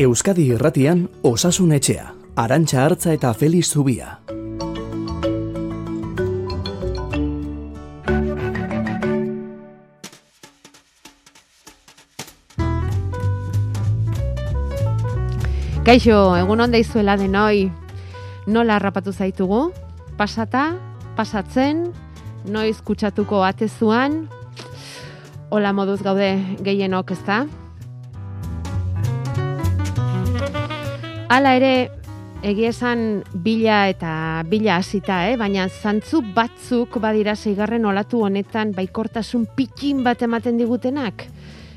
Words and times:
Euskadi 0.00 0.46
Irratian 0.54 1.10
Osasun 1.28 1.74
Etxea, 1.76 2.06
Arantxa 2.40 2.86
Hartza 2.86 3.12
eta 3.12 3.34
Feliz 3.36 3.66
Zubia. 3.68 4.14
Kaixo, 15.84 16.16
egun 16.40 16.64
onda 16.64 16.80
izuela 16.80 17.20
denoi, 17.20 17.68
nola 18.48 18.80
harrapatu 18.80 19.12
zaitugu? 19.12 19.66
Pasata, 20.16 20.70
pasatzen, 21.12 21.90
noiz 22.48 22.78
kutsatuko 22.80 23.44
atezuan, 23.44 24.22
hola 25.50 25.76
moduz 25.76 26.00
gaude 26.00 26.38
gehienok 26.64 27.18
ez 27.18 27.24
Hala 31.30 31.52
ere, 31.54 31.92
egia 32.42 32.72
esan 32.72 33.20
bila 33.30 33.84
eta 33.86 34.42
bila 34.50 34.80
hasita, 34.80 35.28
eh? 35.30 35.36
baina 35.38 35.68
zantzu 35.70 36.24
batzuk 36.34 36.96
badira 36.98 37.36
zeigarren 37.36 37.84
olatu 37.86 38.24
honetan 38.26 38.72
baikortasun 38.74 39.44
pikin 39.54 40.00
bat 40.02 40.24
ematen 40.26 40.56
digutenak. 40.58 41.22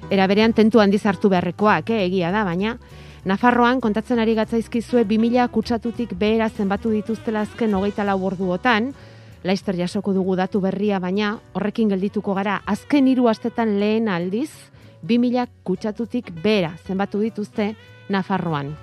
Era 0.09 0.25
berean 0.25 0.55
tentu 0.57 0.81
handiz 0.81 1.03
hartu 1.05 1.29
beharrekoak, 1.29 1.91
eh? 1.93 1.99
egia 2.07 2.31
da, 2.33 2.41
baina 2.47 2.79
Nafarroan 3.29 3.77
kontatzen 3.79 4.17
ari 4.19 4.33
gatzaizkizue 4.33 5.03
2000 5.05 5.45
kutsatutik 5.53 6.15
behera 6.17 6.47
zenbatu 6.49 6.89
dituztela 6.89 7.43
azken 7.45 7.75
hogeita 7.77 8.03
lau 8.09 8.17
orduotan, 8.25 8.89
Laister 9.43 9.77
jasoko 9.77 10.15
dugu 10.15 10.33
datu 10.39 10.63
berria, 10.63 10.97
baina 10.97 11.35
horrekin 11.53 11.93
geldituko 11.93 12.33
gara 12.33 12.55
azken 12.65 13.05
hiru 13.11 13.29
astetan 13.29 13.77
lehen 13.77 14.09
aldiz, 14.09 14.49
2000 15.05 15.45
kutsatutik 15.61 16.33
behera 16.41 16.73
zenbatu 16.87 17.21
dituzte 17.21 17.75
Nafarroan. 18.09 18.73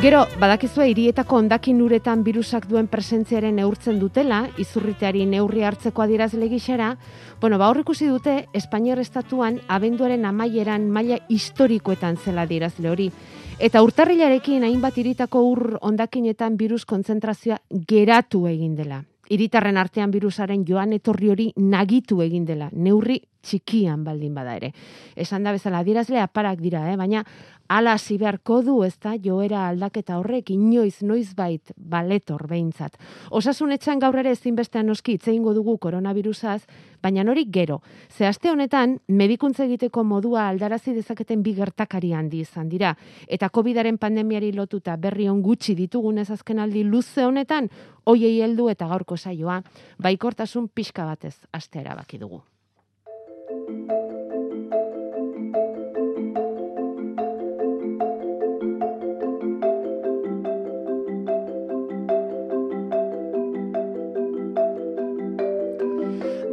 Gero, 0.00 0.22
badakizue 0.40 0.86
hirietako 0.88 1.36
ondakin 1.36 1.82
uretan 1.84 2.22
virusak 2.24 2.64
duen 2.70 2.86
presentziaren 2.88 3.58
neurtzen 3.60 3.98
dutela, 4.00 4.38
izurriteari 4.56 5.26
neurri 5.28 5.60
hartzeko 5.68 6.00
adierazle 6.00 6.48
gixera, 6.48 6.94
bueno, 7.42 7.58
ba 7.58 7.68
ikusi 7.78 8.06
dute 8.06 8.46
Espainiar 8.54 8.98
estatuan 8.98 9.60
abenduaren 9.68 10.24
amaieran 10.24 10.88
maila 10.88 11.18
historikoetan 11.28 12.16
zela 12.16 12.42
adierazle 12.48 12.88
hori. 12.88 13.10
Eta 13.58 13.82
urtarrilarekin 13.82 14.64
hainbat 14.64 14.96
hiritako 14.96 15.42
ur 15.42 15.78
ondakinetan 15.82 16.56
virus 16.56 16.86
kontzentrazioa 16.86 17.58
geratu 17.68 18.46
egin 18.46 18.76
dela. 18.76 19.04
Hiritarren 19.28 19.76
artean 19.76 20.10
virusaren 20.10 20.64
joan 20.64 20.94
etorri 20.94 21.28
hori 21.28 21.52
nagitu 21.56 22.22
egin 22.22 22.46
dela, 22.46 22.70
neurri 22.72 23.20
txikian 23.42 24.04
baldin 24.04 24.34
bada 24.34 24.56
ere. 24.56 24.72
Esan 25.16 25.44
da 25.44 25.52
bezala 25.52 25.80
adierazle 25.80 26.20
aparak 26.20 26.60
dira, 26.60 26.84
eh? 26.92 26.96
baina 26.96 27.24
ala 27.70 27.92
hasi 27.94 28.16
beharko 28.18 28.62
du 28.66 28.82
ez 28.82 28.96
da 28.98 29.12
joera 29.14 29.68
aldaketa 29.68 30.16
horrek 30.18 30.50
inoiz 30.50 31.04
noiz 31.06 31.36
bait 31.38 31.70
baletor 31.76 32.48
behintzat. 32.50 32.96
Osasun 33.30 33.70
etxan 33.76 34.02
gaur 34.02 34.18
ere 34.18 34.32
ezinbestean 34.34 34.90
noski 34.90 35.14
itzeingo 35.14 35.54
dugu 35.54 35.76
koronavirusaz, 35.78 36.64
baina 37.00 37.22
nori 37.24 37.46
gero. 37.46 37.80
Ze 38.10 38.30
honetan, 38.50 38.98
medikuntza 39.06 39.64
egiteko 39.64 40.04
modua 40.04 40.48
aldarazi 40.48 40.94
dezaketen 40.94 41.42
bi 41.42 41.54
gertakari 41.54 42.12
handi 42.12 42.40
izan 42.40 42.68
dira. 42.68 42.96
Eta 43.28 43.48
COVIDaren 43.48 43.98
pandemiari 43.98 44.52
lotuta 44.52 44.96
berri 44.96 45.28
on 45.28 45.40
gutxi 45.40 45.74
ditugunez 45.74 46.30
azken 46.30 46.58
aldi 46.58 46.82
luze 46.82 47.24
honetan, 47.24 47.70
hoiei 48.04 48.40
heldu 48.42 48.68
eta 48.68 48.88
gaurko 48.88 49.16
saioa, 49.16 49.62
baikortasun 49.98 50.68
pixka 50.74 51.04
batez 51.04 51.36
aste 51.52 51.78
erabaki 51.80 52.18
dugu. 52.18 52.42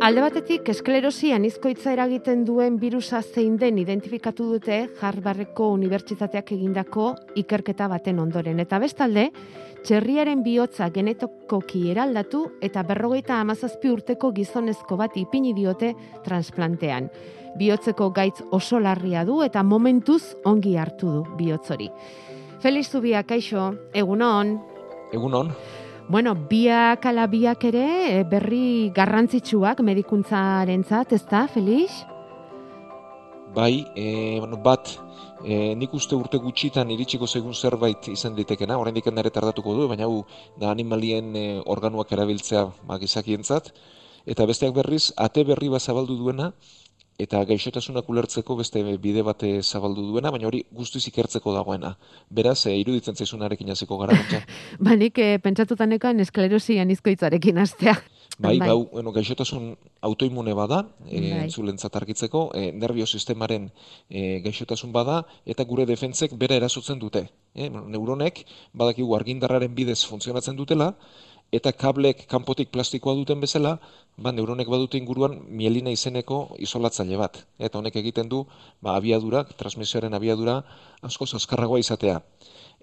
Alde 0.07 0.21
batetik, 0.23 0.69
esklerosi 0.71 1.33
anizkoitza 1.35 1.91
eragiten 1.91 2.45
duen 2.47 2.77
virusa 2.79 3.19
zein 3.19 3.57
den 3.59 3.75
identifikatu 3.81 4.45
dute 4.53 4.75
Harvardeko 5.03 5.65
unibertsitateak 5.73 6.53
egindako 6.55 7.09
ikerketa 7.41 7.89
baten 7.91 8.21
ondoren. 8.23 8.61
Eta 8.63 8.77
bestalde, 8.79 9.25
txerriaren 9.83 10.45
bihotza 10.45 10.87
genetokoki 10.95 11.81
eraldatu 11.91 12.45
eta 12.63 12.85
berrogeita 12.87 13.41
amazazpi 13.43 13.91
urteko 13.91 14.31
gizonezko 14.37 14.95
bat 15.01 15.17
ipini 15.19 15.51
diote 15.57 15.89
transplantean. 16.23 17.09
Bihotzeko 17.59 18.07
gaitz 18.15 18.45
oso 18.55 18.79
larria 18.79 19.25
du 19.27 19.41
eta 19.43 19.65
momentuz 19.67 20.21
ongi 20.45 20.77
hartu 20.79 21.17
du 21.17 21.25
bihotzori. 21.41 21.89
Feliz 22.63 22.87
Zubia, 22.87 23.25
kaixo, 23.27 23.73
egunon. 23.91 24.55
Egunon. 25.11 25.51
Bueno, 26.07 26.31
biak 26.35 27.03
ala 27.09 27.25
biak 27.27 27.65
ere 27.67 27.87
eh, 28.07 28.23
berri 28.23 28.93
garrantzitsuak 28.95 29.81
medikuntzaren 29.83 30.85
zat, 30.87 31.11
ez 31.11 31.25
da, 31.27 31.41
Felix? 31.51 31.97
Bai, 33.51 33.83
e, 33.91 34.05
bueno, 34.39 34.55
bat, 34.63 34.93
e, 35.43 35.75
nik 35.75 35.91
uste 35.99 36.15
urte 36.15 36.39
gutxitan 36.39 36.93
iritsiko 36.95 37.27
segun 37.27 37.51
zerbait 37.51 38.07
izan 38.07 38.39
ditekena, 38.39 38.77
orain 38.79 38.95
diken 38.95 39.19
nare 39.19 39.33
tardatuko 39.35 39.75
du, 39.75 39.89
baina 39.91 40.07
hu, 40.07 40.21
da 40.55 40.71
animalien 40.71 41.35
e, 41.35 41.45
organuak 41.75 42.15
erabiltzea 42.15 42.63
magizakientzat, 42.87 43.73
eta 44.23 44.47
besteak 44.47 44.79
berriz, 44.79 45.09
ate 45.17 45.43
berri 45.43 45.67
bat 45.75 45.83
zabaldu 45.83 46.15
duena, 46.21 46.53
eta 47.17 47.41
gaixotasunak 47.49 48.09
ulertzeko 48.09 48.55
beste 48.59 48.83
bide 49.01 49.23
bate 49.25 49.49
zabaldu 49.63 50.03
duena, 50.11 50.31
baina 50.33 50.47
hori 50.47 50.63
guztiz 50.71 51.01
ikertzeko 51.09 51.53
dagoena. 51.55 51.95
Beraz, 52.29 52.59
e, 52.69 52.75
iruditzen 52.77 53.17
zaizunarekin 53.17 53.73
hasiko 53.73 53.97
gara. 53.97 54.17
ba, 54.85 54.93
nik 54.95 55.17
e, 55.17 55.39
pentsatutan 55.41 55.97
ekan 55.97 56.21
esklerosi 56.21 56.77
anizkoitzarekin 56.83 57.57
astea. 57.63 57.97
Bai, 58.37 58.59
bai. 58.59 58.67
Bau, 58.69 58.83
bueno, 58.91 59.11
gaixotasun 59.15 59.71
autoimune 60.05 60.53
bada, 60.53 60.83
e, 61.09 61.49
bai. 61.49 61.77
argitzeko, 61.91 62.51
e, 62.53 62.71
nervio 62.71 63.07
sistemaren 63.07 63.71
e, 64.09 64.41
gaixotasun 64.45 64.91
bada, 64.93 65.25
eta 65.45 65.63
gure 65.63 65.87
defentzek 65.87 66.37
bera 66.37 66.55
erasotzen 66.55 66.99
dute. 66.99 67.29
E, 67.55 67.69
neuronek, 67.69 68.45
badakigu 68.73 69.15
argindarraren 69.15 69.73
bidez 69.73 70.05
funtzionatzen 70.05 70.55
dutela, 70.55 70.93
eta 71.51 71.71
kablek 71.71 72.25
kanpotik 72.27 72.69
plastikoa 72.73 73.15
duten 73.15 73.39
bezala, 73.39 73.77
ba, 74.17 74.31
neuronek 74.31 74.67
badute 74.67 74.97
inguruan 74.99 75.39
mielina 75.47 75.91
izeneko 75.93 76.57
isolatzaile 76.59 77.17
bat. 77.17 77.39
Eta 77.59 77.79
honek 77.79 77.95
egiten 78.01 78.29
du, 78.29 78.43
ba, 78.81 78.97
abiadura, 78.97 79.45
transmisioaren 79.59 80.13
abiadura, 80.13 80.61
asko 81.01 81.29
azkarragoa 81.39 81.79
izatea. 81.79 82.19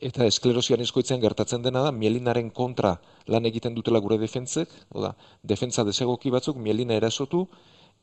Eta 0.01 0.27
esklerosian 0.27 0.81
izkoitzen 0.81 1.21
gertatzen 1.21 1.63
dena 1.63 1.85
da, 1.85 1.93
mielinaren 1.93 2.51
kontra 2.51 2.97
lan 3.29 3.47
egiten 3.47 3.75
dutela 3.75 4.01
gure 4.01 4.19
defentzek, 4.19 4.73
oda, 4.93 5.15
defentza 5.43 5.85
desegoki 5.85 6.33
batzuk 6.35 6.57
mielina 6.57 6.97
erasotu, 6.97 7.47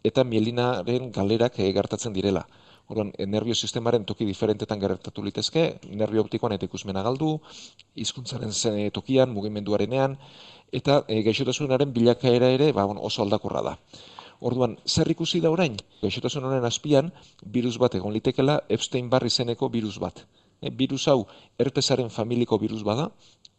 eta 0.04 0.24
mielinaren 0.24 1.12
galerak 1.12 1.60
e, 1.60 1.72
gertatzen 1.74 2.14
direla. 2.14 2.46
Orduan, 2.92 3.14
nervio 3.32 3.56
sistemaren 3.56 4.04
toki 4.04 4.26
diferentetan 4.28 4.80
gertatu 4.82 5.24
litezke, 5.24 5.62
nervio 5.96 6.26
optikoan 6.26 6.58
eta 6.58 6.68
ikusmena 6.68 7.04
galdu, 7.06 7.38
hizkuntzaren 7.96 8.52
tokian, 8.92 9.32
mugimenduarenean, 9.32 10.18
eta 10.80 10.98
e, 11.08 11.22
gaixotasunaren 11.24 11.94
bilakaera 11.96 12.50
ere 12.58 12.72
ba, 12.76 12.84
oso 13.10 13.24
aldakorra 13.24 13.62
da. 13.70 13.78
Orduan, 14.42 14.76
zer 14.84 15.08
ikusi 15.14 15.40
da 15.40 15.54
orain? 15.54 15.78
Gaixotasun 16.02 16.50
honen 16.50 16.68
azpian, 16.68 17.14
virus 17.58 17.78
bat 17.80 17.96
egon 17.96 18.12
litekela 18.18 18.60
Epstein-Barr 18.68 19.30
izeneko 19.30 19.70
virus 19.70 19.96
bat. 20.04 20.26
E, 20.60 20.68
virus 20.84 21.08
hau 21.08 21.22
herpesaren 21.64 22.12
familiko 22.12 22.60
virus 22.60 22.84
bada, 22.84 23.08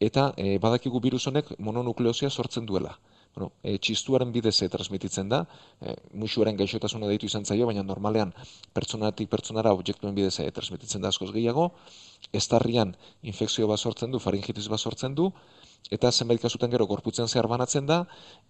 eta 0.00 0.32
e, 0.37 0.59
badakigu 0.59 1.00
virus 1.00 1.25
honek 1.31 1.54
mononukleosia 1.59 2.28
sortzen 2.28 2.69
duela. 2.69 2.99
Bueno, 3.34 3.53
e, 3.65 3.78
txistuaren 3.81 4.32
bidez 4.32 4.59
e, 4.60 4.69
transmititzen 4.69 5.31
da, 5.32 5.46
e, 5.81 5.94
musuaren 6.12 6.56
gaixotasuna 6.56 7.08
deitu 7.08 7.26
izan 7.31 7.46
zaio, 7.49 7.64
baina 7.67 7.82
normalean 7.82 8.34
pertsonatik 8.76 9.31
pertsonara 9.32 9.73
objektuen 9.73 10.14
bidez 10.14 10.34
e, 10.40 10.50
transmititzen 10.52 11.00
da 11.00 11.08
askoz 11.08 11.31
gehiago, 11.32 11.70
estarrian 12.32 12.93
infekzio 13.23 13.69
bat 13.70 13.81
sortzen 13.81 14.12
du, 14.12 14.20
faringitis 14.20 14.69
bat 14.69 14.81
sortzen 14.81 15.17
du, 15.17 15.31
eta 15.90 16.11
zenbait 16.12 16.40
kasutan 16.43 16.70
gero 16.70 16.87
gorputzen 16.87 17.29
zehar 17.29 17.49
banatzen 17.49 17.87
da, 17.87 18.02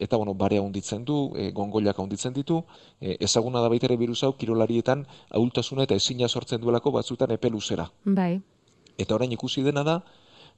eta 0.03 0.19
bueno, 0.19 0.35
barea 0.35 0.63
hunditzen 0.63 1.05
du, 1.05 1.21
e, 1.39 1.51
gongoiak 1.55 1.99
hunditzen 1.99 2.35
ditu, 2.35 2.65
e, 3.01 3.17
ezaguna 3.21 3.63
da 3.63 3.71
baitere 3.71 3.97
virus 3.97 4.25
hau 4.25 4.33
kirolarietan 4.35 5.07
ahultasuna 5.31 5.87
eta 5.87 5.95
ezina 5.95 6.29
sortzen 6.29 6.61
duelako 6.61 6.91
batzutan 6.99 7.31
epe 7.31 7.51
luzera. 7.51 7.87
Bai. 8.05 8.41
Eta 8.99 9.15
orain 9.15 9.33
ikusi 9.33 9.63
dena 9.63 9.87
da, 9.87 10.01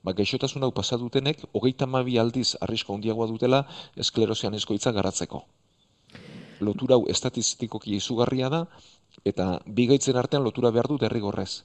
ba, 0.05 0.13
gaixotasun 0.13 0.63
hau 0.63 0.71
pasadutenek, 0.77 1.47
hogeita 1.53 1.89
mabi 1.91 2.19
aldiz 2.21 2.55
arrisko 2.61 2.95
handiagoa 2.95 3.29
dutela 3.31 3.65
esklerosian 3.97 4.55
eskoitza 4.55 4.93
garatzeko. 4.93 5.45
Lotura 6.61 6.99
hau 6.99 7.07
estatistikoki 7.11 7.97
izugarria 7.97 8.51
da, 8.53 8.67
eta 9.25 9.59
bigaitzen 9.67 10.17
artean 10.21 10.45
lotura 10.45 10.71
behar 10.71 10.91
du 10.91 10.99
derrigorrez 11.01 11.65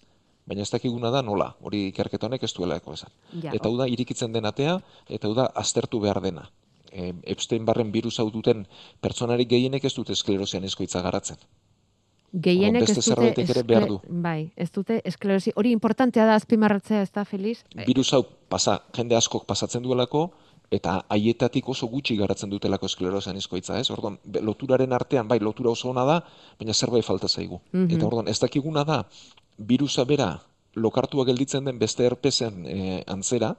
baina 0.50 0.66
ez 0.66 0.72
dakiguna 0.74 1.12
da 1.14 1.22
nola, 1.22 1.52
hori 1.62 1.84
ikerketa 1.92 2.26
honek 2.26 2.44
ez 2.48 2.54
duela 2.58 2.80
esan. 2.80 3.12
Eta 3.54 3.70
hau 3.70 3.76
da, 3.78 3.86
irikitzen 3.86 4.34
den 4.34 4.50
atea, 4.50 4.80
eta 5.08 5.30
hau 5.30 5.36
da, 5.38 5.46
aztertu 5.62 6.00
behar 6.02 6.22
dena. 6.26 6.48
Epstein 7.34 7.66
barren 7.66 7.92
virus 7.94 8.18
hau 8.20 8.32
duten 8.34 8.66
pertsonarik 9.00 9.50
gehienek 9.52 9.86
ez 9.86 9.94
dute 9.94 10.16
esklerosian 10.18 10.66
eskoitza 10.66 11.04
garatzen. 11.06 11.38
Gehienek 12.34 12.90
ez 12.90 12.98
dute 13.06 13.46
ere 13.46 13.64
behar 13.64 13.88
du. 13.90 14.00
Bai, 14.10 14.52
ez 14.56 14.70
dute 14.72 15.00
esklerosi. 15.06 15.54
Hori 15.56 15.72
importantea 15.72 16.26
da 16.30 16.36
azpimarratzea, 16.38 17.02
ez 17.02 17.12
da, 17.16 17.26
Feliz? 17.26 17.64
Virus 17.88 18.14
hau 18.14 18.24
pasa, 18.50 18.80
jende 18.96 19.18
askok 19.18 19.48
pasatzen 19.50 19.84
duelako, 19.84 20.30
eta 20.72 21.00
haietatik 21.10 21.70
oso 21.70 21.88
gutxi 21.90 22.16
garatzen 22.20 22.52
dutelako 22.52 22.86
esklerosan 22.86 23.38
izkoitza, 23.38 23.80
ez? 23.80 23.90
Orduan, 23.90 24.20
loturaren 24.46 24.94
artean, 24.94 25.28
bai, 25.28 25.40
lotura 25.42 25.74
oso 25.74 25.90
ona 25.90 26.06
da, 26.06 26.20
baina 26.60 26.74
zerbait 26.74 27.06
falta 27.06 27.28
zaigu. 27.28 27.62
Mhm. 27.72 27.90
Eta 27.96 28.06
orduan, 28.06 28.28
ez 28.28 28.40
dakiguna 28.40 28.86
da, 28.86 29.04
virusa 29.58 30.06
bera 30.06 30.36
lokartua 30.76 31.26
gelditzen 31.26 31.66
den 31.66 31.80
beste 31.80 32.06
herpesen 32.06 32.66
e, 32.68 33.04
antzera, 33.08 33.56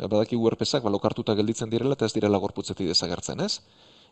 badakigu 0.00 0.46
herpesak 0.48 0.82
ba, 0.82 0.90
lokartuta 0.90 1.34
gelditzen 1.34 1.70
direla 1.70 1.94
eta 1.98 2.06
ez 2.06 2.14
direla 2.14 2.38
gorputzetik 2.38 2.88
desagertzen, 2.90 3.40
ez? 3.40 3.60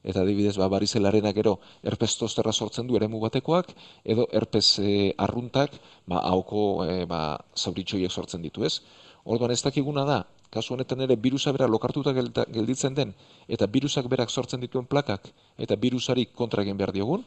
Eta 0.02 0.22
adibidez, 0.25 0.56
ba, 0.58 0.66
barizelarena 0.69 1.32
gero 1.32 1.58
herpes 1.82 2.16
tosterra 2.19 2.52
sortzen 2.52 2.88
du 2.88 2.96
eremu 2.99 3.20
batekoak, 3.22 3.70
edo 4.04 4.26
herpes 4.32 4.78
e, 4.82 5.12
arruntak 5.26 5.76
ba, 6.10 6.19
hauko 6.26 6.84
e, 6.84 7.04
ba, 7.06 7.38
zauritxoiek 7.54 8.10
sortzen 8.10 8.43
ditu, 8.43 8.66
ez? 8.66 8.81
Orduan 9.25 9.54
ez 9.54 9.60
dakiguna 9.62 10.04
da, 10.04 10.25
kasu 10.50 10.75
honetan 10.75 11.04
ere 11.06 11.16
virusa 11.16 11.52
bera 11.54 11.70
lokartuta 11.70 12.12
gelditzen 12.12 12.99
den, 12.99 13.14
eta 13.49 13.70
virusak 13.70 14.10
berak 14.10 14.31
sortzen 14.31 14.60
dituen 14.60 14.90
plakak, 14.90 15.31
eta 15.56 15.78
virusari 15.78 16.26
kontra 16.34 16.66
egin 16.66 16.76
behar 16.81 16.93
diogun, 16.96 17.22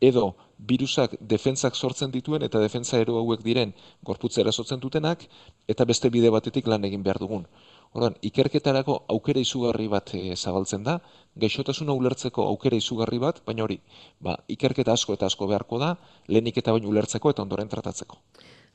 edo 0.00 0.34
virusak 0.56 1.14
defentzak 1.20 1.76
sortzen 1.76 2.10
dituen 2.10 2.42
eta 2.42 2.60
defentza 2.60 2.98
ero 2.98 3.18
hauek 3.20 3.44
diren 3.44 3.74
gorputza 4.02 4.40
erasotzen 4.40 4.80
dutenak 4.80 5.26
eta 5.68 5.84
beste 5.84 6.10
bide 6.10 6.30
batetik 6.32 6.66
lan 6.66 6.84
egin 6.88 7.04
behar 7.04 7.20
dugun. 7.20 7.44
Ordan, 7.90 8.14
ikerketarako 8.22 8.94
aukera 9.10 9.42
izugarri 9.42 9.88
bat 9.90 10.12
e, 10.14 10.36
zabaltzen 10.36 10.84
da, 10.86 11.00
gaixotasuna 11.42 11.96
ulertzeko 11.98 12.44
aukera 12.52 12.78
izugarri 12.78 13.18
bat, 13.18 13.40
baina 13.46 13.64
hori, 13.64 13.80
ba, 14.22 14.36
ikerketa 14.54 14.94
asko 14.94 15.16
eta 15.18 15.26
asko 15.26 15.48
beharko 15.50 15.80
da, 15.82 15.96
lehenik 16.28 16.60
eta 16.62 16.76
baino 16.76 16.90
ulertzeko 16.92 17.34
eta 17.34 17.42
ondoren 17.42 17.72
tratatzeko. 17.72 18.20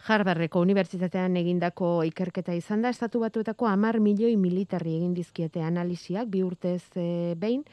Harvardeko 0.06 0.60
unibertsitatean 0.62 1.38
egindako 1.40 1.94
ikerketa 2.12 2.54
izan 2.60 2.84
da, 2.84 2.92
estatu 2.92 3.24
batuetako 3.24 3.70
amar 3.72 4.02
milioi 4.04 4.36
militarri 4.36 4.98
egin 4.98 5.16
dizkiete 5.16 5.64
analiziak, 5.64 6.28
bi 6.28 6.44
urtez 6.44 6.84
e, 7.00 7.08
behin, 7.40 7.64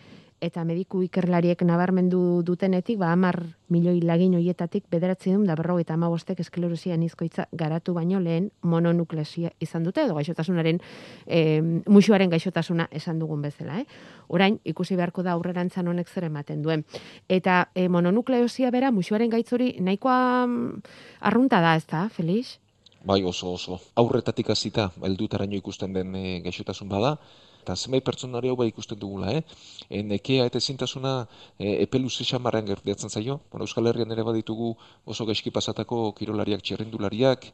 eta 0.43 0.65
mediku 0.67 1.05
ikerlariek 1.07 1.63
nabarmendu 1.63 2.43
dutenetik, 2.43 2.99
ba, 2.99 3.13
amar 3.15 3.39
milioi 3.73 4.01
lagin 4.03 4.35
hoietatik 4.35 4.89
bederatzi 4.91 5.31
dut, 5.33 5.47
da 5.47 5.55
berro 5.57 5.79
eta 5.81 5.95
amabostek 5.95 6.43
esklerosia 6.43 6.97
nizkoitza 6.99 7.47
garatu 7.53 7.95
baino 7.95 8.19
lehen 8.21 8.51
mononuklesia 8.63 9.53
izan 9.63 9.87
dute, 9.87 10.03
edo 10.05 10.17
gaixotasunaren, 10.19 10.81
e, 11.27 11.63
musuaren 11.87 12.33
gaixotasuna 12.35 12.89
esan 12.91 13.23
dugun 13.23 13.43
bezala. 13.47 13.79
Eh? 13.81 13.87
Orain, 14.29 14.59
ikusi 14.65 14.99
beharko 14.99 15.23
da 15.23 15.37
aurrerantzan 15.37 15.89
honek 15.89 16.11
zer 16.11 16.27
ematen 16.27 16.63
duen. 16.67 16.85
Eta 17.29 17.69
e, 17.75 17.87
mononukleosia 17.89 18.73
bera, 18.75 18.91
musuaren 18.91 19.31
gaitzuri 19.31 19.77
nahikoa 19.81 20.19
mm, 20.47 20.83
arrunta 21.31 21.63
da, 21.63 21.77
ez 21.79 21.87
da, 21.87 22.09
Felix? 22.11 22.59
Bai, 23.07 23.23
oso, 23.27 23.55
oso. 23.55 23.81
Aurretatik 23.99 24.51
azita, 24.51 24.91
eldutaraino 25.03 25.57
ikusten 25.59 25.95
den 25.95 26.15
e, 26.19 26.27
gaixotasun 26.45 26.91
bada, 26.91 27.17
eta 27.63 27.77
zenbait 27.77 28.05
pertsonari 28.05 28.51
hau 28.51 28.57
bai 28.59 28.69
ikusten 28.73 28.99
dugula, 28.99 29.31
eh? 29.33 29.43
E, 29.89 30.03
nekea 30.03 30.47
eta 30.51 30.59
ezintasuna 30.59 31.13
e, 31.59 31.83
epe 31.85 32.01
luze 32.03 32.25
xamarrean 32.27 32.67
gertatzen 32.67 33.11
zaio. 33.11 33.41
Bueno, 33.51 33.65
Euskal 33.69 33.87
Herrian 33.87 34.11
ere 34.11 34.25
baditugu 34.27 34.75
oso 35.05 35.27
gaizki 35.29 35.53
pasatako 35.55 36.13
kirolariak, 36.19 36.63
txerrindulariak, 36.67 37.47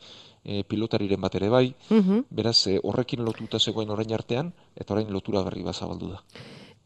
e, 0.45 0.63
pilotariren 0.65 1.21
bat 1.21 1.37
ere 1.37 1.53
bai. 1.53 1.67
Mhm. 1.91 2.25
Beraz, 2.31 2.67
e, 2.67 2.79
horrekin 2.83 3.25
lotuta 3.25 3.61
zegoen 3.61 3.91
orain 3.91 4.13
artean, 4.17 4.53
eta 4.77 4.95
orain 4.95 5.13
lotura 5.13 5.45
berri 5.45 5.63
bazabaldu 5.63 6.15
da. 6.17 6.23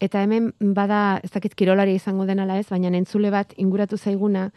Eta 0.02 0.22
hemen 0.22 0.52
bada, 0.58 1.20
ez 1.22 1.30
dakit 1.30 1.54
kirolari 1.54 1.94
izango 1.94 2.26
denala 2.26 2.58
ez, 2.58 2.66
baina 2.68 2.90
entzule 2.90 3.30
bat 3.30 3.54
inguratu 3.56 3.96
zaiguna, 3.96 4.50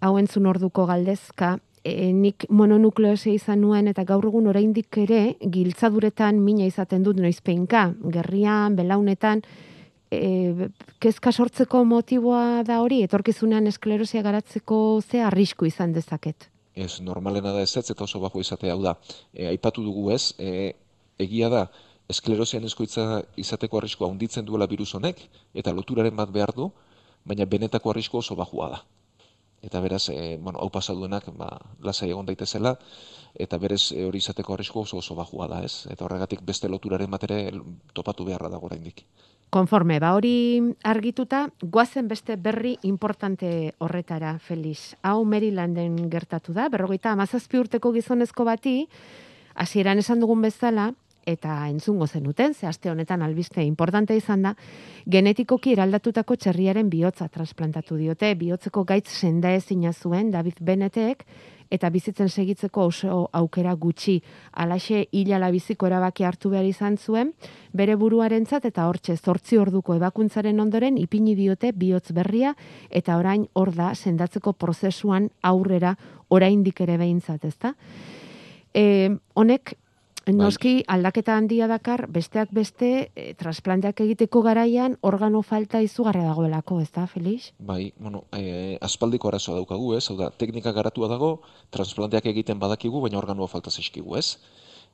hau 0.00 0.18
entzun 0.20 0.46
orduko 0.46 0.86
galdezka, 0.86 1.58
e, 1.84 2.12
nik 2.12 2.46
mononukleose 2.48 3.34
izan 3.36 3.60
nuen 3.62 3.90
eta 3.92 4.06
gaur 4.08 4.24
egun 4.30 4.48
oraindik 4.50 4.98
ere 5.04 5.36
giltzaduretan 5.40 6.40
mina 6.42 6.66
izaten 6.66 7.04
dut 7.04 7.20
noizpeinka, 7.20 7.84
gerrian, 8.16 8.76
belaunetan, 8.78 9.44
e, 10.10 10.70
kezka 11.04 11.32
sortzeko 11.32 11.84
motiboa 11.88 12.64
da 12.66 12.80
hori, 12.82 13.02
etorkizunean 13.04 13.68
esklerosia 13.70 14.24
garatzeko 14.24 14.78
ze 15.02 15.22
arrisku 15.22 15.68
izan 15.68 15.92
dezaket? 15.92 16.48
Ez, 16.74 16.98
normalena 17.04 17.52
da 17.54 17.62
ez 17.62 17.76
ez, 17.76 17.90
eta 17.90 18.04
oso 18.04 18.18
bako 18.18 18.40
izate 18.42 18.70
hau 18.72 18.80
da. 18.82 18.96
E, 19.32 19.46
aipatu 19.52 19.84
dugu 19.84 20.10
ez, 20.10 20.32
e, 20.38 20.72
egia 21.22 21.52
da, 21.52 21.68
esklerosian 22.10 22.64
eskoitza 22.66 23.22
izateko 23.40 23.78
arriskoa 23.78 24.10
handitzen 24.10 24.44
duela 24.44 24.66
virus 24.66 24.90
honek, 24.96 25.22
eta 25.54 25.72
loturaren 25.72 26.16
bat 26.16 26.32
behar 26.32 26.52
du, 26.56 26.72
baina 27.24 27.46
benetako 27.46 27.92
arrisko 27.92 28.18
oso 28.24 28.36
bajua 28.36 28.68
da 28.74 28.82
eta 29.64 29.80
beraz, 29.80 30.08
e, 30.12 30.36
bueno, 30.38 30.60
hau 30.60 30.70
pasaduenak, 30.70 31.30
ba, 31.38 31.50
lasai 31.82 32.10
egon 32.10 32.26
daitezela, 32.28 32.76
eta 33.34 33.58
berez 33.58 33.92
e, 33.92 34.04
hori 34.06 34.20
izateko 34.22 34.54
arrisko 34.54 34.84
oso 34.84 35.00
oso 35.00 35.16
bajua 35.18 35.48
da, 35.48 35.62
ez? 35.64 35.86
Eta 35.90 36.04
horregatik 36.06 36.44
beste 36.44 36.68
loturaren 36.68 37.10
batere 37.10 37.50
topatu 37.92 38.26
beharra 38.28 38.52
dago 38.52 38.70
oraindik. 38.70 39.04
Konforme, 39.54 40.00
ba 40.02 40.14
hori 40.16 40.58
argituta, 40.82 41.44
guazen 41.62 42.08
beste 42.10 42.34
berri 42.36 42.74
importante 42.82 43.74
horretara, 43.78 44.38
Feliz. 44.42 44.96
Hau 45.02 45.24
Marylanden 45.24 46.08
gertatu 46.10 46.52
da, 46.56 46.66
berrogeita 46.68 47.12
amazazpi 47.14 47.60
urteko 47.60 47.92
gizonezko 47.94 48.44
bati, 48.48 48.88
hasieran 49.54 50.02
esan 50.02 50.18
dugun 50.20 50.42
bezala, 50.42 50.90
eta 51.26 51.68
entzungo 51.68 52.06
zenuten, 52.06 52.54
ze 52.54 52.66
aste 52.66 52.90
honetan 52.90 53.22
albiste 53.22 53.64
importante 53.64 54.16
izan 54.16 54.42
da, 54.42 54.54
genetikoki 55.06 55.72
eraldatutako 55.72 56.36
txerriaren 56.36 56.90
bihotza 56.90 57.28
transplantatu 57.28 57.96
diote, 57.96 58.34
bihotzeko 58.34 58.84
gaitz 58.84 59.08
senda 59.08 59.52
ezina 59.52 59.92
zuen 59.92 60.30
David 60.30 60.60
Benetek, 60.60 61.24
eta 61.74 61.90
bizitzen 61.90 62.28
segitzeko 62.28 62.86
oso 62.90 63.28
aukera 63.32 63.74
gutxi. 63.74 64.18
Alaxe 64.52 65.04
hilala 65.12 65.50
biziko 65.50 65.88
erabaki 65.88 66.24
hartu 66.24 66.52
behar 66.52 66.66
izan 66.68 66.96
zuen, 66.98 67.32
bere 67.72 67.96
buruarentzat 68.00 68.68
eta 68.70 68.86
hortxe 68.88 69.16
zortzi 69.16 69.58
orduko 69.58 69.96
ebakuntzaren 69.98 70.60
ondoren 70.60 70.98
ipini 71.00 71.34
diote 71.34 71.72
bihotz 71.72 72.12
berria, 72.12 72.54
eta 72.90 73.18
orain 73.18 73.48
hor 73.54 73.74
da 73.74 73.94
sendatzeko 73.94 74.52
prozesuan 74.52 75.30
aurrera 75.42 75.96
oraindik 76.28 76.80
ere 76.80 76.98
behintzat, 77.00 77.44
ezta? 77.44 77.74
E, 78.74 79.10
honek. 79.34 79.78
Noski 80.32 80.84
aldaketa 80.88 81.34
handia 81.36 81.66
dakar, 81.68 82.06
besteak 82.08 82.48
beste, 82.56 83.10
e, 83.12 83.34
transplanteak 83.36 84.00
egiteko 84.00 84.40
garaian 84.42 84.96
organo 85.04 85.42
falta 85.42 85.82
izugarra 85.84 86.22
dagoelako, 86.24 86.80
ez 86.80 86.90
da, 86.94 87.06
Felix? 87.06 87.52
Bai, 87.58 87.92
bueno, 87.98 88.24
e, 88.32 88.78
aspaldiko 88.80 89.28
arazoa 89.28 89.58
daukagu, 89.60 89.92
ez? 89.98 90.08
Hau 90.08 90.16
da, 90.16 90.30
teknika 90.30 90.72
garatua 90.72 91.10
dago, 91.12 91.42
transplanteak 91.70 92.30
egiten 92.32 92.58
badakigu, 92.58 93.02
baina 93.04 93.20
organoa 93.20 93.48
falta 93.52 93.70
zeskigu, 93.70 94.16
ez? 94.16 94.38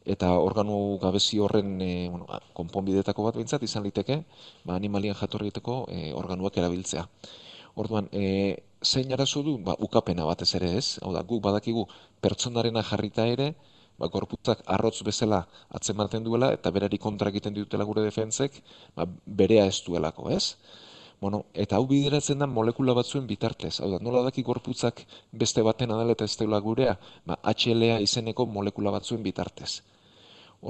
Eta 0.05 0.33
organo 0.35 0.99
gabezi 0.99 1.39
horren 1.39 1.79
e, 1.81 2.09
bueno, 2.11 2.27
konponbidetako 2.53 3.29
bat 3.29 3.39
bintzat 3.39 3.63
izan 3.63 3.87
liteke, 3.87 4.25
ba, 4.65 4.75
animalian 4.75 5.15
jatorriteko 5.15 5.85
e, 5.95 6.11
organuak 6.13 6.59
erabiltzea. 6.59 7.07
Orduan, 7.79 8.11
e, 8.11 8.65
zein 8.83 9.13
arazo 9.13 9.45
du, 9.47 9.59
ba, 9.63 9.79
ukapena 9.79 10.27
batez 10.27 10.57
ere 10.59 10.75
ez, 10.79 10.99
hau 11.05 11.15
da, 11.15 11.23
guk 11.23 11.45
badakigu 11.45 11.87
pertsonarena 12.21 12.83
jarrita 12.83 13.31
ere, 13.31 13.55
ba, 14.01 14.09
gorputzak 14.09 14.63
arrotz 14.77 15.03
bezala 15.07 15.43
atzematen 15.77 16.25
duela 16.25 16.53
eta 16.57 16.73
berari 16.73 16.99
kontra 16.99 17.29
egiten 17.35 17.55
ditutela 17.57 17.85
gure 17.85 18.05
defentzek, 18.07 18.63
ba, 18.97 19.07
berea 19.27 19.67
ez 19.69 19.83
duelako, 19.87 20.31
ez? 20.33 20.57
Bueno, 21.21 21.43
eta 21.53 21.77
hau 21.77 21.85
bideratzen 21.87 22.41
da 22.41 22.47
molekula 22.49 22.95
batzuen 22.97 23.27
bitartez. 23.29 23.75
Hau 23.85 23.91
da, 23.93 23.99
nola 24.01 24.23
daki 24.25 24.43
gorputzak 24.43 25.03
beste 25.43 25.63
baten 25.67 25.93
adela 25.93 26.17
eta 26.17 26.25
ez 26.25 26.37
dela 26.41 26.61
gurea, 26.65 26.97
ba, 27.29 27.37
HLA 27.53 28.01
izeneko 28.07 28.47
molekula 28.49 28.95
batzuen 28.95 29.23
bitartez. 29.27 29.83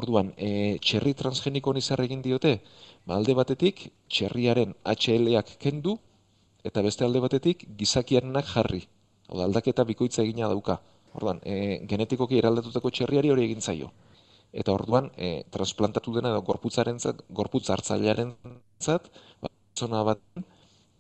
Orduan, 0.01 0.33
e, 0.37 0.79
txerri 0.83 1.15
transgeniko 1.19 1.75
nizar 1.75 2.03
egin 2.03 2.23
diote, 2.27 2.57
ba, 3.07 3.17
alde 3.21 3.35
batetik, 3.39 3.87
txerriaren 4.11 4.75
HLAak 4.83 5.55
kendu, 5.63 5.97
eta 6.67 6.83
beste 6.83 7.07
alde 7.07 7.23
batetik, 7.23 7.65
gizakiarenak 7.79 8.51
jarri. 8.51 8.83
Hau 9.29 9.39
da, 9.39 9.47
aldaketa 9.47 9.87
bikoitza 9.87 10.25
egina 10.27 10.51
dauka. 10.51 10.81
Orduan, 11.19 11.41
e, 11.45 11.81
genetikoki 11.91 12.39
eraldatutako 12.39 12.91
txerriari 12.91 13.31
hori 13.33 13.45
egin 13.49 13.61
zaio. 13.61 13.91
Eta 14.53 14.73
orduan, 14.75 15.11
e, 15.17 15.45
transplantatu 15.55 16.15
dena 16.17 16.31
edo 16.35 16.43
gorputzaren 16.47 16.99
zat, 16.99 17.23
gorputz 17.41 17.69
hartzailearen 17.71 18.33
zat, 18.83 19.11
ba, 19.43 19.51
zona 19.79 20.03
bat, 20.07 20.23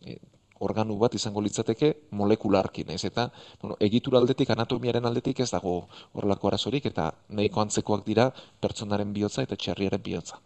e, 0.03 0.17
organu 0.61 0.97
bat 1.01 1.15
izango 1.17 1.41
litzateke 1.41 1.91
molekularkin, 2.21 2.91
ez? 2.95 3.05
Eta, 3.09 3.31
bueno, 3.63 3.77
egitura 3.81 4.21
aldetik, 4.21 4.51
anatomiaren 4.55 5.09
aldetik 5.09 5.41
ez 5.41 5.51
dago 5.55 5.75
horrelako 6.13 6.51
arazorik, 6.51 6.87
eta 6.93 7.11
nahiko 7.29 7.65
antzekoak 7.65 8.05
dira 8.07 8.29
pertsonaren 8.61 9.15
bihotza 9.17 9.47
eta 9.47 9.57
txerriaren 9.57 10.03
bihotza. 10.05 10.39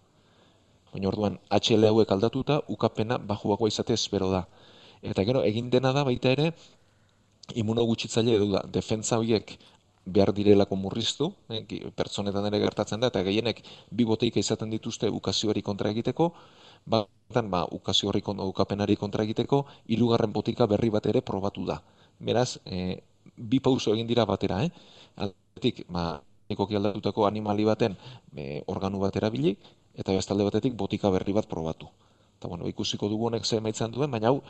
Baina 0.94 1.10
orduan, 1.10 1.40
HL 1.50 1.88
hauek 1.90 2.12
aldatuta, 2.14 2.60
ukapena 2.70 3.18
bajuagoa 3.18 3.68
izate 3.72 3.96
espero 3.98 4.30
da. 4.30 4.44
Eta 5.02 5.24
gero, 5.26 5.42
egin 5.42 5.68
dena 5.70 5.92
da 5.92 6.04
baita 6.06 6.30
ere, 6.30 6.52
imunogutxitzaile 7.52 8.36
edo 8.38 8.50
da, 8.54 8.62
defensa 8.72 9.18
horiek 9.20 9.56
behar 10.04 10.32
direlako 10.36 10.76
murriztu, 10.76 11.32
eh, 11.48 11.64
pertsonetan 11.96 12.46
ere 12.46 12.60
gertatzen 12.60 13.00
da, 13.00 13.08
eta 13.12 13.22
gehienek 13.24 13.62
bi 13.90 14.04
boteika 14.04 14.40
izaten 14.40 14.70
dituzte 14.70 15.08
ukazioari 15.08 15.62
kontra 15.62 15.90
egiteko, 15.90 16.32
batan 16.86 17.50
ba, 17.50 17.64
ukazio 17.72 18.08
horri 18.08 18.22
ukapenari 18.24 18.96
kontra 18.96 19.24
egiteko, 19.24 19.64
ilugarren 19.88 20.32
botika 20.32 20.66
berri 20.66 20.90
bat 20.90 21.06
ere 21.06 21.20
probatu 21.22 21.64
da. 21.64 21.80
Beraz, 22.20 22.58
e, 22.64 23.00
bi 23.36 23.60
pauso 23.60 23.94
egin 23.94 24.06
dira 24.06 24.26
batera, 24.26 24.62
eh? 24.64 24.70
Aldetik, 25.16 25.84
ba, 25.88 26.20
ekoki 26.48 26.76
aldatutako 26.76 27.26
animali 27.26 27.64
baten 27.64 27.96
e, 28.36 28.62
organu 28.66 29.00
bat 29.00 29.16
erabili, 29.16 29.56
eta 29.94 30.12
bestalde 30.12 30.44
batetik 30.44 30.74
botika 30.76 31.10
berri 31.10 31.32
bat 31.32 31.48
probatu. 31.48 31.88
Eta, 32.44 32.50
bueno, 32.50 32.68
ikusiko 32.68 33.08
dugu 33.08 33.30
honek 33.30 33.46
ze 33.48 33.56
emaitzan 33.56 33.92
duen, 33.92 34.10
baina 34.12 34.28
hau, 34.28 34.42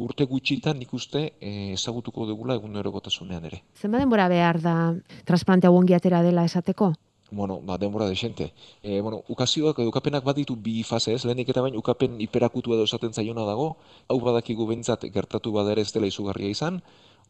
urte 0.00 0.24
gutxitan 0.24 0.78
ikuste 0.80 1.20
e, 1.44 1.50
ezagutuko 1.74 2.24
dugula 2.24 2.54
egun 2.56 2.78
erogotasunean 2.80 3.44
ere. 3.44 3.58
Zenba 3.76 4.00
denbora 4.00 4.30
behar 4.32 4.62
da 4.64 4.94
transplante 5.28 5.68
hau 5.68 5.76
atera 5.96 6.22
dela 6.22 6.46
esateko? 6.48 6.94
Bueno, 7.30 7.60
ba, 7.60 7.76
denbora 7.76 8.08
desente. 8.08 8.54
E, 8.82 9.02
bueno, 9.02 9.20
ukazioak 9.28 9.78
edo 9.78 9.90
ukapenak 9.92 10.24
baditu 10.24 10.56
bi 10.56 10.82
fase 10.84 11.12
ez, 11.12 11.26
lehenik 11.26 11.50
eta 11.50 11.60
bain 11.60 11.76
ukapen 11.76 12.18
hiperakutu 12.18 12.72
edo 12.72 12.84
esaten 12.84 13.12
zaiona 13.12 13.44
dago, 13.44 13.76
hau 14.08 14.18
badakigu 14.20 14.66
bentzat 14.66 15.04
gertatu 15.12 15.52
badere 15.52 15.82
ez 15.82 15.92
dela 15.92 16.06
izugarria 16.06 16.48
izan, 16.48 16.80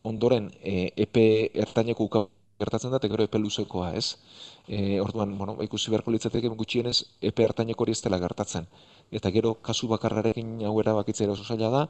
ondoren 0.05 0.53
e, 0.63 0.93
epe 0.95 1.51
ertaineko 1.55 2.05
ukapen 2.05 2.33
gertatzen 2.59 2.93
da, 2.93 3.01
gero 3.03 3.25
epe 3.25 3.39
luzekoa, 3.39 3.93
ez? 3.99 4.17
E, 4.69 5.01
orduan, 5.01 5.37
bueno, 5.39 5.57
ikusi 5.65 5.91
beharko 5.91 6.13
litzateke 6.15 6.53
gutxienez 6.55 7.01
epe 7.21 7.49
hartaineko 7.49 7.83
hori 7.83 7.97
ez 7.97 8.03
dela 8.05 8.21
gertatzen. 8.23 8.69
Eta 9.15 9.31
gero 9.35 9.55
kasu 9.63 9.89
bakarrarekin 9.93 10.65
hau 10.67 10.75
erabakitzea 10.83 11.31
oso 11.31 11.47
zaila 11.47 11.71
da, 11.71 11.83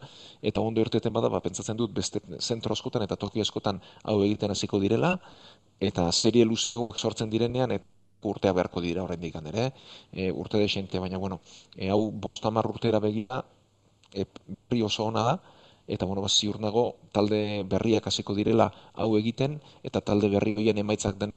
eta 0.42 0.60
ondo 0.60 0.84
irteten 0.84 1.12
bada, 1.12 1.30
ba, 1.32 1.40
pentsatzen 1.44 1.78
dut 1.80 1.94
beste 1.96 2.20
zentro 2.40 2.76
askotan 2.76 3.06
eta 3.06 3.16
toki 3.16 3.40
askotan 3.40 3.80
hau 4.02 4.18
egiten 4.26 4.52
hasiko 4.52 4.80
direla, 4.82 5.14
eta 5.80 6.10
serie 6.12 6.44
luzekoak 6.44 7.00
sortzen 7.00 7.32
direnean, 7.32 7.72
eta 7.78 8.28
urtea 8.28 8.52
beharko 8.56 8.80
dira 8.80 9.02
horrein 9.04 9.20
dikan 9.20 9.48
ere, 9.50 9.70
e, 10.12 10.30
urte 10.32 10.60
desente, 10.60 11.00
baina, 11.00 11.18
bueno, 11.20 11.40
e, 11.76 11.90
hau 11.92 12.10
bostamar 12.26 12.68
urtera 12.68 13.00
begira, 13.00 13.42
e, 14.12 14.24
pri 14.68 14.82
oso 14.82 15.08
ona 15.08 15.24
da, 15.28 15.34
eta 15.86 16.06
bueno, 16.06 16.22
ba, 16.22 16.28
ziur 16.28 16.60
nago 16.60 16.84
talde 17.12 17.62
berriak 17.68 18.06
hasiko 18.08 18.34
direla 18.34 18.70
hau 18.94 19.10
egiten 19.18 19.58
eta 19.82 20.00
talde 20.00 20.30
berri 20.32 20.54
hoien 20.56 20.78
emaitzak 20.80 21.18
den 21.20 21.34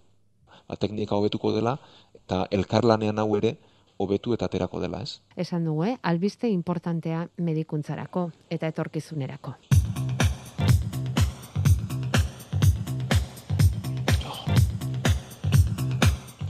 ba, 0.67 0.75
teknika 0.75 1.15
hobetuko 1.15 1.51
dela 1.55 1.77
eta 2.15 2.45
elkarlanean 2.51 3.19
hau 3.19 3.35
ere 3.37 3.57
hobetu 3.97 4.33
eta 4.33 4.45
aterako 4.45 4.79
dela, 4.79 5.01
ez? 5.01 5.19
Esan 5.35 5.65
dugu, 5.65 5.83
eh? 5.85 5.97
albiste 6.01 6.49
importantea 6.49 7.27
medikuntzarako 7.37 8.31
eta 8.49 8.67
etorkizunerako. 8.67 9.55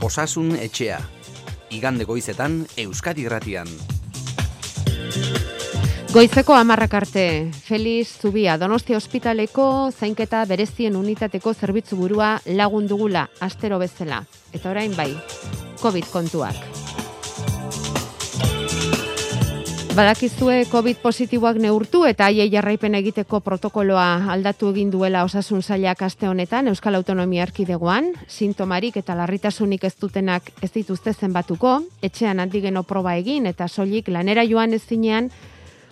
Osasun 0.00 0.54
etxea. 0.56 1.00
Igande 1.74 2.04
goizetan 2.08 2.62
Euskadi 2.76 3.24
Gratian. 3.26 3.68
Goizeko 6.08 6.54
amarrak 6.56 6.94
arte, 6.94 7.50
Feliz 7.52 8.08
Zubia, 8.08 8.56
Donostia 8.56 8.96
Hospitaleko 8.96 9.90
zainketa 9.92 10.46
berezien 10.48 10.96
unitateko 10.96 11.52
zerbitzu 11.52 12.00
burua 12.00 12.38
lagundugula, 12.46 13.28
astero 13.44 13.78
bezala. 13.78 14.24
Eta 14.56 14.72
orain 14.72 14.96
bai, 14.96 15.12
COVID 15.82 16.08
kontuak. 16.08 16.87
Badakizue 19.98 20.60
COVID 20.70 21.00
positiboak 21.02 21.56
neurtu 21.58 22.04
eta 22.06 22.28
haiei 22.28 22.52
jarraipen 22.52 22.94
egiteko 22.94 23.40
protokoloa 23.42 24.30
aldatu 24.30 24.68
egin 24.70 24.92
duela 24.92 25.24
osasun 25.26 25.58
zailak 25.58 26.04
aste 26.06 26.28
honetan 26.30 26.70
Euskal 26.70 26.94
Autonomia 26.94 27.42
Erkidegoan, 27.42 28.12
sintomarik 28.30 29.00
eta 29.02 29.16
larritasunik 29.18 29.88
ez 29.90 29.96
dutenak 29.98 30.52
ez 30.62 30.70
dituzte 30.70 31.10
zenbatuko, 31.18 31.80
etxean 31.98 32.38
antigeno 32.38 32.84
proba 32.86 33.16
egin 33.18 33.50
eta 33.50 33.66
soilik 33.66 34.06
lanera 34.14 34.46
joan 34.46 34.78
ez 34.78 34.84
zinean, 34.86 35.32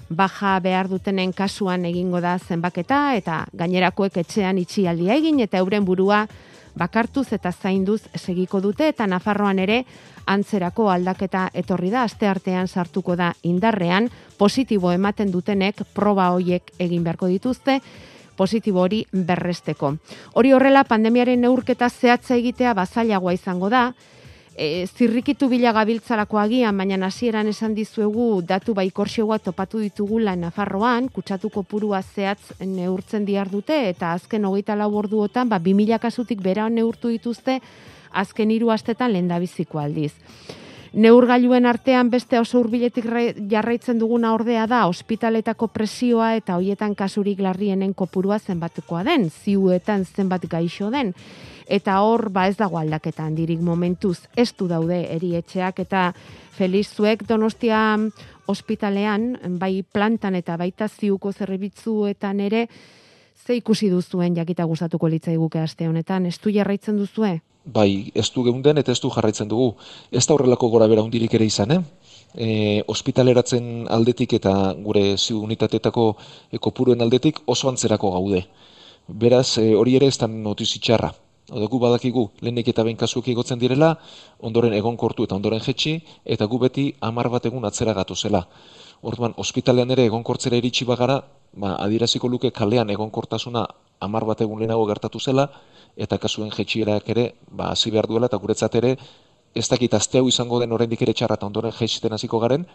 baja 0.09 0.61
behar 0.63 0.87
dutenen 0.87 1.33
kasuan 1.35 1.91
egingo 1.91 2.23
da 2.23 2.39
zenbaketa 2.39 3.17
eta 3.19 3.43
gainerakoek 3.59 4.23
etxean 4.23 4.63
itxialdia 4.63 5.19
egin 5.19 5.43
eta 5.43 5.59
euren 5.59 5.85
burua 5.85 6.29
bakartuz 6.77 7.33
eta 7.33 7.53
zainduz 7.53 8.03
segiko 8.15 8.61
dute 8.61 8.89
eta 8.93 9.07
Nafarroan 9.07 9.59
ere 9.59 9.83
antzerako 10.27 10.91
aldaketa 10.91 11.49
etorri 11.55 11.91
da. 11.91 12.05
Aste 12.05 12.29
artean 12.29 12.69
sartuko 12.69 13.17
da 13.17 13.33
indarrean. 13.43 14.11
Positibo 14.39 14.93
ematen 14.93 15.33
dutenek 15.33 15.83
proba 15.95 16.31
hoiek 16.37 16.73
egin 16.79 17.05
beharko 17.05 17.33
dituzte 17.33 17.81
positibo 18.37 18.83
hori 18.85 19.01
berresteko. 19.13 19.95
Hori 20.37 20.53
horrela 20.53 20.85
pandemiaren 20.85 21.41
neurketa 21.41 21.89
zehatza 21.89 22.37
egitea 22.37 22.75
bazailagoa 22.77 23.33
izango 23.33 23.71
da, 23.73 23.87
e, 24.57 24.87
zirrikitu 24.87 25.49
bila 25.49 25.73
gabiltzarako 25.77 26.39
agian, 26.41 26.77
baina 26.79 26.99
hasieran 27.07 27.49
esan 27.53 27.75
dizuegu 27.77 28.43
datu 28.43 28.75
baikorxegoa 28.75 29.39
topatu 29.39 29.79
ditugula 29.79 30.37
Nafarroan, 30.37 31.09
kutsatuko 31.13 31.63
purua 31.63 32.03
zehatz 32.03 32.57
neurtzen 32.61 33.25
diar 33.25 33.51
dute, 33.53 33.89
eta 33.91 34.13
azken 34.13 34.45
hogeita 34.45 34.77
lau 34.77 34.95
orduotan, 34.97 35.49
ba, 35.49 35.61
2000 35.61 35.99
kasutik 36.01 36.41
bera 36.43 36.69
neurtu 36.69 37.13
dituzte, 37.13 37.61
azken 38.13 38.51
hiru 38.51 38.71
astetan 38.73 39.13
lendabiziko 39.13 39.79
aldiz. 39.79 40.15
Neurgailuen 40.97 41.67
artean 41.69 42.09
beste 42.09 42.39
oso 42.41 42.63
hurbiletik 42.63 43.05
jarraitzen 43.51 43.99
duguna 44.01 44.31
ordea 44.33 44.65
da 44.67 44.87
ospitaletako 44.89 45.67
presioa 45.69 46.31
eta 46.39 46.57
hoietan 46.57 46.95
kasurik 46.97 47.43
larrienen 47.45 47.93
kopurua 47.93 48.39
zenbatukoa 48.39 49.03
den, 49.05 49.29
ziuetan 49.29 50.07
zenbat 50.07 50.49
gaixo 50.49 50.89
den 50.91 51.13
eta 51.67 52.01
hor 52.03 52.31
ba 52.31 52.47
ez 52.49 52.57
dago 52.57 52.79
aldaketan 52.79 53.35
dirik 53.35 53.61
momentuz 53.61 54.19
ez 54.37 54.53
du 54.57 54.69
daude 54.69 55.03
erietxeak 55.15 55.81
eta 55.81 56.13
Felizuek 56.57 57.27
Donostia 57.29 57.99
ospitalean 58.47 59.59
bai 59.59 59.83
plantan 59.83 60.35
eta 60.35 60.57
baita 60.57 60.89
ziuko 60.89 61.33
zerbitzuetan 61.33 62.41
ere 62.41 62.69
ze 63.47 63.55
ikusi 63.55 63.91
duzuen 63.91 64.37
jakita 64.37 64.65
gustatuko 64.65 65.09
litzaiguke 65.09 65.59
aste 65.59 65.89
honetan 65.89 66.27
ez 66.27 66.39
du 66.41 66.51
jarraitzen 66.51 66.97
duzue 66.97 67.41
Bai, 67.67 68.13
ez 68.15 68.31
du 68.31 68.45
geunden 68.47 68.79
eta 68.79 68.93
ez 68.95 69.01
du 69.03 69.09
jarraitzen 69.11 69.49
dugu. 69.51 69.73
Ez 70.13 70.23
da 70.27 70.35
horrelako 70.37 70.69
gora 70.71 70.87
bera 70.87 71.03
hundirik 71.03 71.33
ere 71.35 71.49
izan, 71.51 71.73
eh? 71.75 71.81
E, 72.35 72.49
ospitaleratzen 72.87 73.89
aldetik 73.91 74.37
eta 74.39 74.53
gure 74.85 75.17
ziu 75.17 75.41
unitatetako 75.43 76.05
ekopuruen 76.53 77.03
aldetik 77.03 77.41
oso 77.47 77.69
antzerako 77.69 78.13
gaude. 78.13 78.45
Beraz, 79.09 79.59
e, 79.59 79.75
hori 79.75 79.97
ere 79.99 80.07
ez 80.07 80.19
da 80.19 80.31
notizitxarra. 80.31 81.11
Oda 81.47 81.69
gu 81.71 81.79
badakigu 81.79 82.25
lehenik 82.43 82.73
eta 82.73 82.83
behin 82.83 82.97
kasuak 82.99 83.29
egotzen 83.31 83.61
direla, 83.63 83.93
ondoren 84.43 84.73
egonkortu 84.75 85.25
eta 85.29 85.37
ondoren 85.37 85.61
jetxi, 85.63 86.01
eta 86.25 86.47
gu 86.51 86.59
beti 86.59 86.87
amar 87.01 87.29
bat 87.31 87.47
egun 87.47 87.65
atzera 87.65 87.95
gatu 87.95 88.17
zela. 88.17 88.41
Orduan, 89.03 89.35
ospitalean 89.39 89.91
ere 89.95 90.09
egonkortzera 90.11 90.59
iritsi 90.59 90.85
bagara, 90.85 91.21
ba, 91.55 91.77
adiraziko 91.85 92.27
luke 92.29 92.51
kalean 92.51 92.91
egonkortasuna 92.91 93.63
amar 94.01 94.25
bat 94.25 94.43
egun 94.43 94.59
lehenago 94.59 94.89
gertatu 94.91 95.21
zela, 95.21 95.47
eta 95.97 96.19
kasuen 96.19 96.51
jetxierak 96.51 97.09
ere, 97.15 97.29
ba, 97.51 97.71
hasi 97.71 97.95
behar 97.95 98.11
duela, 98.11 98.27
eta 98.27 98.43
guretzat 98.43 98.75
ere, 98.83 98.97
ez 99.55 99.69
dakit 99.69 99.95
azte 99.95 100.19
hau 100.19 100.27
izango 100.29 100.59
den 100.61 100.73
oraindik 100.73 101.03
ere 101.07 101.15
txarra 101.15 101.39
eta 101.39 101.47
ondoren 101.47 101.73
jetxiten 101.79 102.13
hasiko 102.13 102.43
garen, 102.43 102.67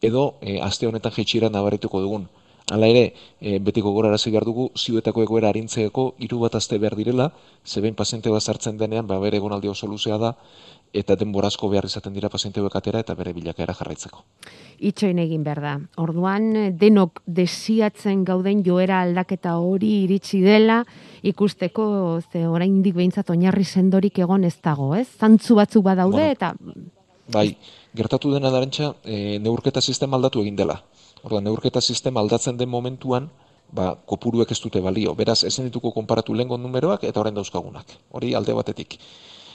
edo 0.00 0.36
e, 0.40 0.60
aste 0.62 0.86
honetan 0.86 1.12
jetxiera 1.18 1.50
nabarituko 1.50 2.00
dugun. 2.00 2.28
Hala 2.70 2.86
ere, 2.86 3.14
e, 3.40 3.58
betiko 3.58 3.90
gora 3.90 4.10
behar 4.10 4.44
dugu, 4.44 4.70
ziuetako 4.76 5.22
egoera 5.22 5.48
harintzeeko 5.48 6.14
hiru 6.18 6.38
bat 6.38 6.54
azte 6.54 6.78
behar 6.78 6.94
direla, 6.94 7.32
zeben 7.66 7.94
paziente 7.94 8.30
bat 8.30 8.42
sartzen 8.42 8.78
denean, 8.78 9.06
ba, 9.06 9.18
bere 9.18 9.36
egonaldi 9.36 9.68
oso 9.68 9.86
luzea 9.86 10.18
da, 10.18 10.36
eta 10.92 11.16
denborazko 11.16 11.68
behar 11.72 11.86
izaten 11.88 12.12
dira 12.12 12.28
paziente 12.28 12.60
atera 12.60 13.00
eta 13.00 13.14
bere 13.14 13.32
bilakaera 13.32 13.74
jarraitzeko. 13.74 14.22
Itxoin 14.78 15.18
egin 15.18 15.42
behar 15.42 15.60
da. 15.60 15.80
Orduan, 15.96 16.76
denok 16.78 17.22
desiatzen 17.26 18.24
gauden 18.24 18.62
joera 18.62 19.00
aldaketa 19.02 19.56
hori 19.56 20.04
iritsi 20.04 20.40
dela, 20.40 20.84
ikusteko, 21.22 22.20
ze 22.32 22.46
orain 22.46 22.82
dik 22.82 22.94
behintzat 22.94 23.30
oinarri 23.30 23.64
sendorik 23.64 24.18
egon 24.18 24.44
ez 24.44 24.58
dago, 24.62 24.94
ez? 24.94 25.08
Zantzu 25.18 25.54
batzu 25.56 25.82
badaude, 25.82 26.30
eta... 26.30 26.54
Bai, 27.32 27.56
gertatu 27.96 28.32
dena 28.32 28.50
darentxa, 28.50 28.94
e, 29.04 29.38
neurketa 29.38 29.80
sistema 29.80 30.16
aldatu 30.16 30.42
egin 30.42 30.56
dela. 30.56 30.82
Orda, 31.22 31.40
neurketa 31.40 31.80
sistema 31.80 32.20
aldatzen 32.20 32.56
den 32.58 32.68
momentuan, 32.68 33.28
ba, 33.72 33.92
kopuruek 34.06 34.50
ez 34.50 34.58
dute 34.60 34.80
balio. 34.82 35.14
Beraz, 35.14 35.42
ezen 35.48 35.68
dituko 35.68 35.92
konparatu 35.94 36.34
lehenko 36.34 36.58
numeroak 36.58 37.04
eta 37.08 37.20
horren 37.20 37.38
dauzkagunak. 37.38 37.94
Hori 38.10 38.34
alde 38.34 38.56
batetik. 38.58 38.98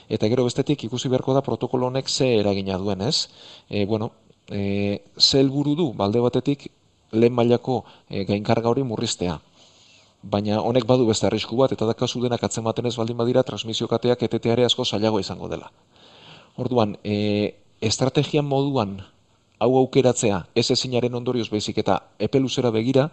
Eta 0.08 0.30
gero 0.32 0.46
bestetik 0.46 0.84
ikusi 0.88 1.10
beharko 1.12 1.34
da 1.36 1.42
protokolo 1.44 1.90
honek 1.90 2.08
ze 2.08 2.38
eragina 2.38 2.78
duen, 2.78 3.02
ez? 3.02 3.28
E, 3.68 3.84
bueno, 3.84 4.12
e, 4.48 5.02
ze 5.18 5.40
helburu 5.40 5.74
du, 5.76 5.92
balde 5.92 6.22
ba, 6.24 6.30
batetik, 6.30 6.70
lehen 7.12 7.36
mailako 7.36 7.84
e, 8.08 8.24
gainkarga 8.24 8.72
hori 8.72 8.82
murriztea. 8.82 9.38
Baina 10.22 10.62
honek 10.64 10.86
badu 10.88 11.06
beste 11.06 11.28
arrisku 11.28 11.56
bat, 11.56 11.72
eta 11.72 11.86
da 11.86 11.94
kasu 11.94 12.22
denak 12.24 12.42
atzematen 12.42 12.88
ez 12.88 12.96
baldin 12.96 13.16
badira, 13.20 13.44
transmisio 13.44 13.86
kateak 13.88 14.24
eteteare 14.24 14.64
asko 14.64 14.84
zailago 14.84 15.20
izango 15.20 15.48
dela. 15.52 15.70
Orduan, 16.56 16.96
e, 17.04 17.54
estrategian 17.80 18.48
moduan 18.48 18.96
hau 19.58 19.70
aukeratzea 19.78 20.46
ez 20.54 20.70
ezinaren 20.70 21.14
ondorioz 21.14 21.48
bezik 21.50 21.78
eta 21.78 22.02
epe 22.18 22.40
begira, 22.72 23.10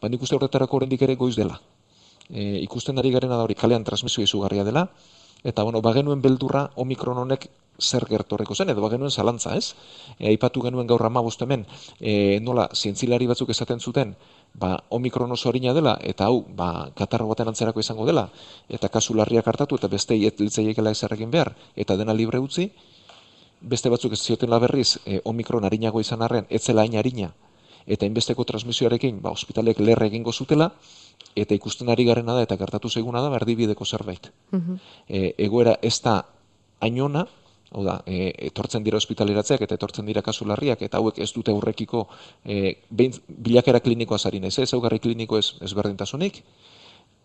ba 0.00 0.08
nik 0.08 0.22
uste 0.22 0.36
horretarako 0.36 0.76
oraindik 0.76 1.02
ere 1.02 1.14
goiz 1.14 1.36
dela. 1.36 1.60
E, 2.30 2.60
ikusten 2.62 2.98
ari 2.98 3.10
garen 3.10 3.30
da 3.30 3.42
hori 3.42 3.54
kalean 3.54 3.84
transmisio 3.84 4.24
izugarria 4.24 4.64
dela, 4.64 4.88
Eta, 5.44 5.62
bueno, 5.62 5.82
bagenuen 5.84 6.22
beldurra 6.24 6.70
omikron 6.80 7.18
honek 7.20 7.50
zer 7.78 8.06
gertorreko 8.08 8.54
zen, 8.54 8.70
edo 8.72 8.80
bagenuen 8.80 9.12
zalantza, 9.12 9.52
ez? 9.60 9.74
E, 10.16 10.30
aipatu 10.30 10.62
genuen 10.64 10.88
gaur 10.88 11.04
ama 11.04 11.20
hemen, 11.40 11.66
e, 12.00 12.40
nola, 12.40 12.70
zientzilari 12.72 13.26
batzuk 13.26 13.50
esaten 13.50 13.78
zuten, 13.78 14.16
ba, 14.54 14.78
omikron 14.88 15.30
oso 15.32 15.50
harina 15.50 15.74
dela, 15.74 15.98
eta 16.00 16.24
hau, 16.24 16.46
ba, 16.48 16.88
katarro 16.96 17.28
baten 17.28 17.48
antzerako 17.48 17.80
izango 17.80 18.06
dela, 18.06 18.30
eta 18.70 18.88
kasu 18.88 19.14
larriak 19.14 19.46
hartatu, 19.46 19.76
eta 19.76 19.88
beste 19.88 20.16
hiltzeiekela 20.16 20.90
ezarrekin 20.90 21.30
behar, 21.30 21.54
eta 21.76 21.96
dena 21.96 22.14
libre 22.14 22.38
utzi, 22.38 22.70
beste 23.60 23.90
batzuk 23.90 24.12
ez 24.12 24.20
zioten 24.20 24.50
laberriz, 24.50 24.98
e, 25.06 25.20
omikron 25.24 25.64
harinago 25.64 26.00
izan 26.00 26.22
arren, 26.22 26.46
etzela 26.50 26.82
hain 26.82 26.96
harina, 26.96 27.32
eta 27.86 28.06
inbesteko 28.06 28.44
transmisioarekin, 28.44 29.20
ba, 29.22 29.30
ospitalek 29.30 29.80
lerre 29.80 30.06
egingo 30.06 30.32
zutela, 30.32 30.72
eta 31.36 31.54
ikusten 31.54 31.90
ari 31.90 32.04
garena 32.04 32.34
da, 32.34 32.42
eta 32.42 32.56
gertatu 32.56 32.88
zeiguna 32.88 33.22
da, 33.22 33.30
berdibideko 33.30 33.84
zerbait. 33.84 34.30
Uh 34.52 34.78
e, 35.08 35.34
egoera 35.38 35.78
ez 35.82 36.00
da 36.02 36.24
ainona, 36.80 37.26
hau 37.74 37.82
da, 37.84 37.98
e, 38.06 38.30
etortzen 38.48 38.84
dira 38.86 38.98
ospitaleratzeak 39.00 39.64
eta 39.66 39.74
etortzen 39.74 40.06
dira 40.06 40.22
kasu 40.22 40.46
larriak 40.46 40.82
eta 40.86 41.00
hauek 41.00 41.18
ez 41.18 41.32
dute 41.34 41.50
aurrekiko 41.50 42.06
e, 42.44 42.76
bilakera 42.90 43.80
klinikoa 43.82 44.18
zarin 44.18 44.46
ez, 44.46 44.58
ez 44.62 44.70
augarri 44.76 45.00
kliniko 45.02 45.38
ez, 45.38 45.56
ez 45.60 45.72
berdintasunik, 45.74 46.42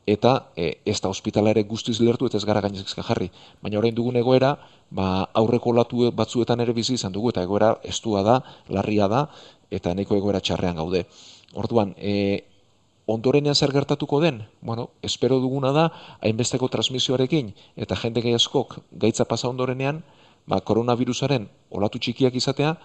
eta 0.09 0.33
e, 0.57 0.79
ez 0.85 0.97
da 1.03 1.09
ospitalare 1.13 1.63
guztiz 1.69 1.99
lertu 2.01 2.29
eta 2.29 2.37
ez 2.39 2.45
gara 2.47 2.61
gainezka 2.65 3.03
jarri. 3.05 3.29
Baina 3.61 3.77
orain 3.77 3.95
dugun 3.95 4.17
egoera, 4.17 4.55
ba, 4.89 5.29
aurreko 5.37 5.73
latu 5.77 6.09
batzuetan 6.15 6.63
ere 6.65 6.73
bizi 6.73 6.95
izan 6.97 7.13
dugu 7.13 7.29
eta 7.33 7.43
egoera 7.45 7.75
estua 7.83 8.23
da, 8.25 8.39
larria 8.69 9.07
da, 9.11 9.27
eta 9.69 9.93
neko 9.93 10.17
egoera 10.17 10.41
txarrean 10.41 10.79
gaude. 10.81 11.03
Orduan, 11.53 11.93
e, 11.97 12.45
ondorenean 13.09 13.55
zer 13.55 13.73
gertatuko 13.73 14.21
den, 14.21 14.43
bueno, 14.61 14.89
espero 15.01 15.39
duguna 15.43 15.71
da, 15.73 15.85
hainbesteko 16.25 16.69
transmisioarekin, 16.73 17.53
eta 17.77 17.97
jende 17.97 18.25
gehi 18.25 18.35
askok 18.37 18.79
gaitza 18.91 19.25
pasa 19.29 19.49
ondorenean, 19.49 20.03
ba, 20.49 20.61
koronavirusaren 20.65 21.49
olatu 21.69 22.01
txikiak 22.01 22.35
izatea, 22.41 22.75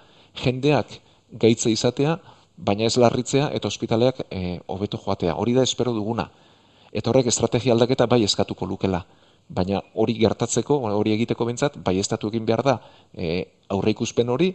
jendeak 0.44 0.98
gaitza 1.40 1.72
izatea, 1.72 2.18
baina 2.56 2.86
ez 2.86 2.96
larritzea 3.00 3.48
eta 3.56 3.68
ospitaleak 3.68 4.26
e, 4.30 4.60
hobeto 4.66 5.00
joatea. 5.00 5.34
Hori 5.34 5.54
da 5.56 5.64
espero 5.66 5.92
duguna. 5.92 6.28
Eta 6.94 7.10
horrek 7.10 7.28
estrategia 7.32 7.74
aldaketa 7.74 8.06
bai 8.06 8.22
eskatuko 8.24 8.66
lukela. 8.70 9.04
Baina 9.48 9.82
hori 10.00 10.14
gertatzeko, 10.20 10.78
hori 10.96 11.12
egiteko 11.12 11.44
bentsat, 11.44 11.76
bai 11.84 11.98
estatu 12.00 12.30
egin 12.30 12.46
behar 12.48 12.62
da 12.64 12.78
e, 13.12 13.42
aurreikuspen 13.74 14.30
hori, 14.30 14.54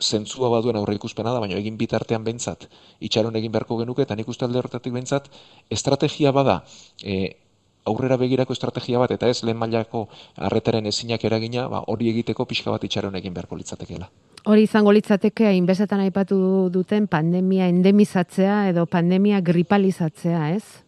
zentzua 0.00 0.50
baduen 0.50 0.76
aurreikuspena 0.76 1.32
da, 1.32 1.40
baina 1.42 1.56
egin 1.58 1.78
bitartean 1.78 2.22
bentsat, 2.26 2.68
itxaron 3.00 3.34
egin 3.40 3.52
beharko 3.54 3.78
genuke, 3.80 4.06
eta 4.06 4.14
nik 4.14 4.28
uste 4.28 4.46
alde 4.46 4.60
horretatik 4.60 4.94
bentsat, 4.94 5.30
estrategia 5.70 6.30
bada, 6.34 6.60
e, 7.02 7.36
aurrera 7.84 8.16
begirako 8.20 8.54
estrategia 8.56 8.98
bat 8.98 9.12
eta 9.14 9.28
ez 9.28 9.42
lehen 9.44 9.58
mailako 9.60 10.06
arretaren 10.48 10.86
ezinak 10.86 11.24
eragina, 11.24 11.66
ba, 11.68 11.82
hori 11.92 12.08
egiteko 12.12 12.46
pixka 12.48 12.72
bat 12.74 12.84
itxaron 12.84 13.16
egin 13.20 13.34
beharko 13.34 13.58
litzatekeela. 13.60 14.08
Hori 14.44 14.66
izango 14.66 14.92
litzateke 14.92 15.46
hainbezetan 15.48 16.02
aipatu 16.04 16.38
duten 16.72 17.06
pandemia 17.08 17.68
endemizatzea 17.72 18.68
edo 18.72 18.84
pandemia 18.86 19.40
gripalizatzea, 19.44 20.50
ez? 20.56 20.83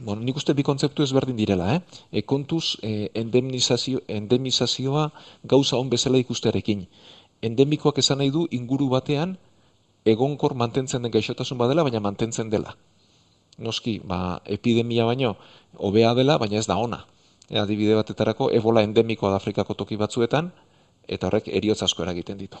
Bueno, 0.00 0.22
nik 0.24 0.36
uste 0.40 0.54
bi 0.56 0.64
kontzeptu 0.64 1.04
ezberdin 1.04 1.36
direla, 1.36 1.74
eh? 1.74 1.80
E, 2.10 2.22
kontuz, 2.22 2.78
e, 2.82 3.10
endemizazio, 3.14 4.00
endemizazioa 4.08 5.10
gauza 5.44 5.76
hon 5.76 5.90
bezala 5.92 6.20
ikustearekin. 6.22 6.86
Endemikoak 7.44 8.00
esan 8.00 8.18
nahi 8.22 8.32
du 8.32 8.46
inguru 8.50 8.88
batean 8.88 9.36
egonkor 10.08 10.56
mantentzen 10.56 11.04
den 11.04 11.12
gaixotasun 11.12 11.60
badela, 11.60 11.84
baina 11.84 12.00
mantentzen 12.00 12.48
dela 12.50 12.76
noski, 13.60 14.00
ba, 14.04 14.40
epidemia 14.46 15.04
baino, 15.04 15.36
hobea 15.76 16.14
dela, 16.14 16.38
baina 16.40 16.58
ez 16.58 16.66
da 16.66 16.76
ona. 16.80 17.04
E, 17.48 17.58
adibide 17.60 17.94
batetarako, 17.98 18.50
ebola 18.56 18.82
endemikoa 18.86 19.34
da 19.34 19.40
Afrikako 19.42 19.76
toki 19.76 19.98
batzuetan, 20.00 20.50
eta 21.08 21.28
horrek 21.28 21.50
eriotz 21.60 21.82
asko 21.86 22.06
eragiten 22.06 22.38
ditu. 22.40 22.60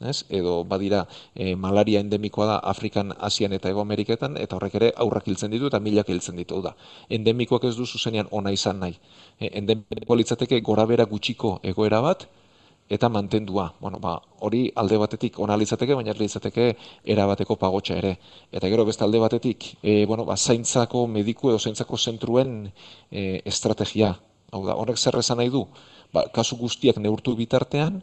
Ez? 0.00 0.24
Edo 0.30 0.62
badira 0.64 1.06
e, 1.34 1.56
malaria 1.56 2.00
endemikoa 2.00 2.46
da 2.46 2.56
Afrikan, 2.58 3.12
Asian 3.18 3.52
eta 3.52 3.70
Ego 3.70 3.80
Ameriketan, 3.82 4.36
eta 4.38 4.56
horrek 4.56 4.74
ere 4.78 4.92
aurrak 4.96 5.26
hiltzen 5.26 5.50
ditu 5.50 5.66
eta 5.66 5.80
milak 5.82 6.08
hiltzen 6.08 6.36
ditu 6.38 6.60
da. 6.62 6.76
Endemikoak 7.10 7.64
ez 7.64 7.74
du 7.76 7.86
zuzenean 7.86 8.28
ona 8.30 8.52
izan 8.54 8.78
nahi. 8.78 8.94
E, 9.40 9.50
endemikoa 9.58 10.20
litzateke 10.20 10.60
gora 10.60 10.86
bera 10.86 11.04
gutxiko 11.04 11.58
egoera 11.66 12.00
bat, 12.04 12.28
eta 12.88 13.08
mantendua. 13.08 13.74
Bueno, 13.80 13.98
ba, 13.98 14.16
hori 14.40 14.70
alde 14.76 14.96
batetik 14.98 15.38
ona 15.38 15.56
litzateke, 15.56 15.94
baina 15.94 16.14
litzateke 16.16 16.68
erabateko 17.04 17.56
pagotxa 17.60 17.98
ere. 17.98 18.14
Eta 18.52 18.68
gero 18.68 18.86
beste 18.88 19.04
alde 19.04 19.18
batetik, 19.18 19.74
e, 19.82 20.04
bueno, 20.06 20.24
ba, 20.24 20.36
zaintzako 20.36 21.06
mediku 21.06 21.50
edo 21.50 21.58
zaintzako 21.58 21.98
zentruen 21.98 22.70
e, 23.10 23.42
estrategia. 23.44 24.14
Hau 24.52 24.64
da, 24.64 24.78
horrek 24.78 24.96
zer 24.96 25.18
esan 25.20 25.42
nahi 25.42 25.50
du? 25.52 25.66
Ba, 26.12 26.24
kasu 26.32 26.56
guztiak 26.56 26.96
neurtu 26.96 27.34
bitartean, 27.36 28.00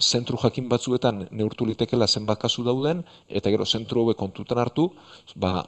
zentru 0.00 0.38
jakin 0.42 0.68
batzuetan 0.68 1.28
neurtu 1.30 1.66
litekela 1.66 2.06
zenbat 2.06 2.40
kasu 2.40 2.64
dauden, 2.64 3.04
eta 3.28 3.50
gero 3.50 3.64
zentru 3.64 4.02
hauek 4.02 4.16
kontutan 4.16 4.58
hartu, 4.58 4.90
ba, 5.36 5.64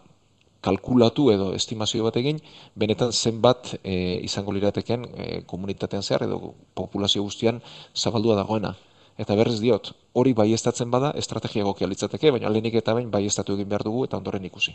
kalkulatu 0.61 1.31
edo 1.31 1.53
estimazio 1.55 2.05
bat 2.05 2.17
egin, 2.17 2.41
benetan 2.75 3.13
zenbat 3.13 3.77
e, 3.83 4.19
izango 4.27 4.53
lirateken 4.53 5.07
e, 5.07 5.27
komunitatean 5.47 6.03
zehar 6.03 6.27
edo 6.27 6.55
populazio 6.75 7.23
guztian 7.23 7.63
zabaldua 7.95 8.37
dagoena. 8.41 8.75
Eta 9.17 9.37
berriz 9.39 9.61
diot, 9.63 9.93
hori 10.13 10.35
baiestatzen 10.37 10.91
bada 10.91 11.13
estrategia 11.17 11.63
egokia 11.63 11.89
litzateke, 11.89 12.35
baina 12.35 12.51
lehenik 12.53 12.75
eta 12.83 12.97
bain 12.99 13.11
baiestatu 13.11 13.55
egin 13.57 13.69
behar 13.71 13.87
dugu 13.87 14.05
eta 14.05 14.19
ondoren 14.19 14.45
ikusi. 14.45 14.75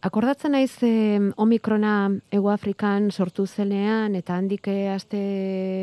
Akordatzen 0.00 0.54
naiz 0.56 0.78
eh, 0.80 1.20
Omikrona 1.36 2.08
Ego 2.32 2.48
Afrikan 2.48 3.10
sortu 3.12 3.44
zenean 3.44 4.14
eta 4.16 4.38
handik 4.38 4.70
eh, 4.72 4.88
aste 4.88 5.20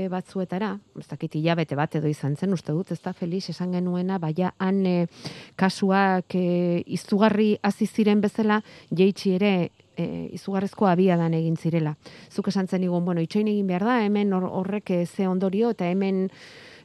batzuetara, 0.09 0.71
ez 0.97 1.05
dakit 1.05 1.35
hilabete 1.37 1.77
bat 1.77 1.99
edo 1.99 2.09
izan 2.09 2.33
zen, 2.33 2.55
uste 2.57 2.73
dut, 2.73 2.89
ez 2.95 2.97
da 3.03 3.13
Felix 3.13 3.51
esan 3.53 3.75
genuena, 3.77 4.17
baina 4.17 4.55
han 4.57 4.79
eh, 4.89 5.27
kasuak 5.55 6.33
eh, 6.33 6.81
izugarri 6.97 7.59
hasi 7.61 7.85
ziren 7.85 8.23
bezala, 8.25 8.63
jeitsi 8.89 9.35
ere 9.37 9.53
eh, 9.97 10.29
izugarrezko 10.33 10.89
abiadan 10.89 11.37
egin 11.37 11.57
zirela. 11.57 11.93
Zuk 12.31 12.49
esan 12.49 12.65
zen 12.65 12.89
igun, 12.89 13.05
bueno, 13.05 13.21
itxoin 13.21 13.53
egin 13.53 13.69
behar 13.69 13.85
da, 13.85 13.99
hemen 14.01 14.33
horrek 14.33 14.95
eh, 14.97 15.05
ze 15.05 15.27
ondorio 15.27 15.75
eta 15.77 15.93
hemen 15.93 16.29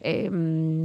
e, 0.02 0.28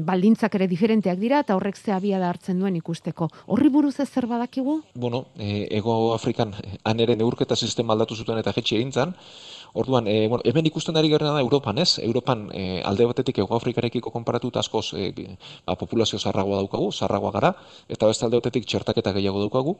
baldintzak 0.08 0.56
ere 0.56 0.68
diferenteak 0.70 1.20
dira 1.20 1.42
eta 1.44 1.58
horrek 1.58 1.78
ze 1.78 1.92
abia 1.92 2.20
da 2.20 2.30
hartzen 2.30 2.60
duen 2.60 2.76
ikusteko. 2.78 3.30
Horri 3.48 3.70
buruz 3.74 4.00
ez 4.00 4.10
zer 4.10 4.28
badakigu? 4.28 4.82
Bueno, 4.96 5.26
e, 5.38 5.68
Ego 5.72 6.14
Afrikan 6.14 6.54
han 6.84 7.00
ere 7.00 7.16
neurketa 7.16 7.56
sistema 7.56 7.94
aldatu 7.94 8.16
zuten 8.16 8.38
eta 8.38 8.54
jetxe 8.54 8.78
egin 8.78 8.92
zan, 8.92 9.16
Orduan, 9.78 10.08
e, 10.08 10.28
bueno, 10.28 10.42
hemen 10.46 10.66
ikusten 10.66 10.98
ari 10.98 11.10
garena 11.12 11.34
da 11.36 11.42
Europan, 11.42 11.78
ez? 11.78 12.00
Europan 12.00 12.48
e, 12.54 12.82
alde 12.82 13.06
batetik 13.06 13.38
Ego 13.44 13.56
Afrikarekiko 13.56 14.10
konparatu 14.10 14.50
askoz 14.56 14.94
e, 14.96 15.12
ba, 15.68 15.76
populazio 15.76 16.18
zarragoa 16.18 16.62
daukagu, 16.64 16.92
zarragoa 16.92 17.32
gara, 17.36 17.52
eta 17.88 18.08
beste 18.08 18.26
alde 18.26 18.40
batetik 18.40 18.66
txertaketa 18.66 19.14
gehiago 19.20 19.44
daukagu. 19.44 19.78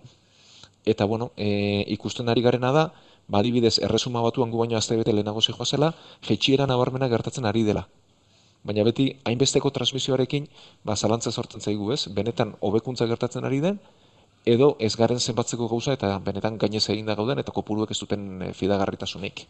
Eta, 0.86 1.06
bueno, 1.06 1.32
e, 1.36 1.84
ikusten 1.96 2.30
ari 2.30 2.44
garena 2.46 2.72
da, 2.76 2.90
badibidez, 3.28 3.80
erresuma 3.80 4.22
batuan 4.22 4.52
gu 4.52 4.60
baino 4.60 4.78
azte 4.78 5.00
bete 5.00 5.16
lehenago 5.16 5.42
zijoa 5.42 5.66
zela, 5.66 5.96
jetxiera 6.30 6.68
nabarmena 6.68 7.10
gertatzen 7.10 7.50
ari 7.50 7.64
dela 7.64 7.88
baina 8.64 8.84
beti 8.84 9.12
hainbesteko 9.26 9.72
transmisioarekin 9.72 10.48
ba 10.84 10.96
zalantza 10.96 11.32
sortzen 11.32 11.62
zaigu, 11.62 11.92
ez? 11.94 12.08
Benetan 12.08 12.56
hobekuntza 12.60 13.06
gertatzen 13.06 13.46
ari 13.46 13.60
den 13.60 13.80
edo 14.48 14.76
ez 14.80 14.96
garen 14.96 15.20
zenbatzeko 15.20 15.68
gauza 15.68 15.94
eta 15.98 16.14
benetan 16.24 16.58
gainez 16.58 16.86
eginda 16.90 17.16
gauden 17.20 17.40
eta 17.44 17.52
kopuruek 17.52 17.92
ez 17.92 18.00
duten 18.00 18.42
e, 18.42 18.54
fidagarritasunik. 18.54 19.44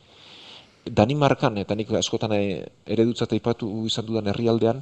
Danimarkan 0.99 1.57
eta 1.61 1.75
nik 1.75 1.91
askotan 1.99 2.33
e, 2.33 2.41
eredutzat 2.95 3.35
aipatu 3.37 3.69
izan 3.85 4.07
dudan 4.07 4.29
herrialdean 4.31 4.81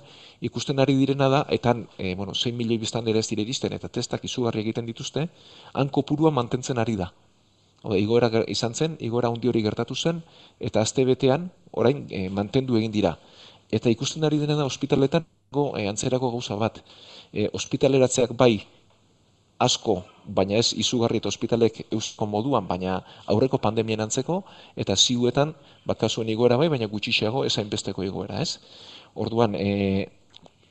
ikusten 0.50 0.80
ari 0.80 0.96
direna 1.02 1.30
da 1.34 1.44
eta 1.58 1.76
e, 1.98 2.16
bueno, 2.16 2.34
6 2.34 2.54
milioi 2.56 2.80
biztan 2.86 3.08
ere 3.12 3.20
ez 3.20 3.28
dire 3.28 3.44
iristen 3.44 3.74
eta 3.74 3.90
testak 3.90 4.24
izugarri 4.24 4.62
egiten 4.64 4.86
dituzte, 4.86 5.28
han 5.74 5.90
kopurua 5.90 6.32
mantentzen 6.32 6.80
ari 6.80 6.96
da. 7.02 7.12
Oda, 7.86 7.98
igoera 8.02 8.30
izan 8.50 8.74
zen, 8.74 8.96
igoera 9.00 9.30
handi 9.30 9.50
hori 9.52 9.62
gertatu 9.62 9.96
zen, 9.96 10.24
eta 10.60 10.82
azte 10.82 11.04
betean, 11.06 11.52
orain, 11.72 12.06
e, 12.10 12.30
mantendu 12.30 12.80
egin 12.80 12.94
dira. 12.96 13.18
Eta 13.76 13.92
ikusten 13.92 14.24
ari 14.24 14.40
dena 14.40 14.56
da 14.56 14.66
ospitaletan 14.70 15.26
e, 15.76 15.88
antzerako 15.90 16.32
gauza 16.38 16.56
bat. 16.56 16.82
E, 17.34 17.50
ospitaleratzeak 17.60 18.36
bai 18.40 18.64
asko, 19.60 20.02
baina 20.26 20.58
ez 20.60 20.74
izugarri 20.76 21.22
eta 21.22 21.32
ospitalek 21.32 21.86
eusko 21.88 22.28
moduan, 22.28 22.68
baina 22.68 23.00
aurreko 23.32 23.60
pandemien 23.64 24.04
antzeko, 24.04 24.42
eta 24.76 24.96
ziuetan, 24.96 25.54
bakasuen 25.88 26.30
igoera 26.30 26.58
bai, 26.60 26.68
baina 26.70 26.90
gutxixeago 26.92 27.46
ez 27.48 27.56
hainbesteko 27.58 28.04
igoera, 28.04 28.42
ez? 28.44 28.60
Orduan, 29.16 29.56
e, 29.56 30.08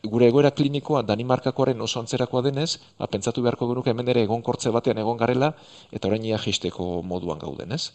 gure 0.05 0.29
egoera 0.29 0.51
klinikoa 0.53 1.03
Danimarkakoaren 1.09 1.81
oso 1.81 2.01
antzerakoa 2.01 2.43
denez, 2.45 2.77
ba, 2.99 3.09
pentsatu 3.09 3.45
beharko 3.45 3.71
genuke 3.73 3.93
hemen 3.95 4.11
ere 4.13 4.25
egon 4.29 4.45
kortze 4.45 4.73
batean 4.75 5.01
egon 5.01 5.21
garela, 5.21 5.55
eta 5.93 6.11
orain 6.11 6.25
ia 6.25 6.41
jisteko 6.41 7.01
moduan 7.03 7.41
gauden, 7.41 7.73
ez? 7.73 7.89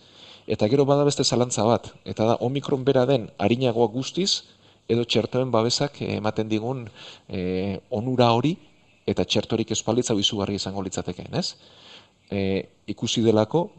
Eta 0.50 0.66
gero 0.72 0.86
bada 0.90 1.06
beste 1.06 1.24
zalantza 1.24 1.66
bat, 1.68 1.92
eta 2.10 2.26
da 2.32 2.40
omikron 2.42 2.84
bera 2.86 3.06
den 3.06 3.30
harinagoa 3.38 3.92
guztiz, 3.94 4.32
edo 4.90 5.06
txertoen 5.06 5.52
babesak 5.54 6.02
ematen 6.02 6.50
digun 6.50 6.88
e, 7.30 7.80
onura 7.94 8.32
hori 8.34 8.56
eta 9.10 9.26
txertorik 9.26 9.72
espalitza 9.74 10.16
izugarri 10.18 10.58
izango 10.58 10.82
litzatekeen, 10.86 11.34
ez? 11.38 11.54
E, 12.30 12.42
ikusi 12.94 13.24
delako, 13.26 13.70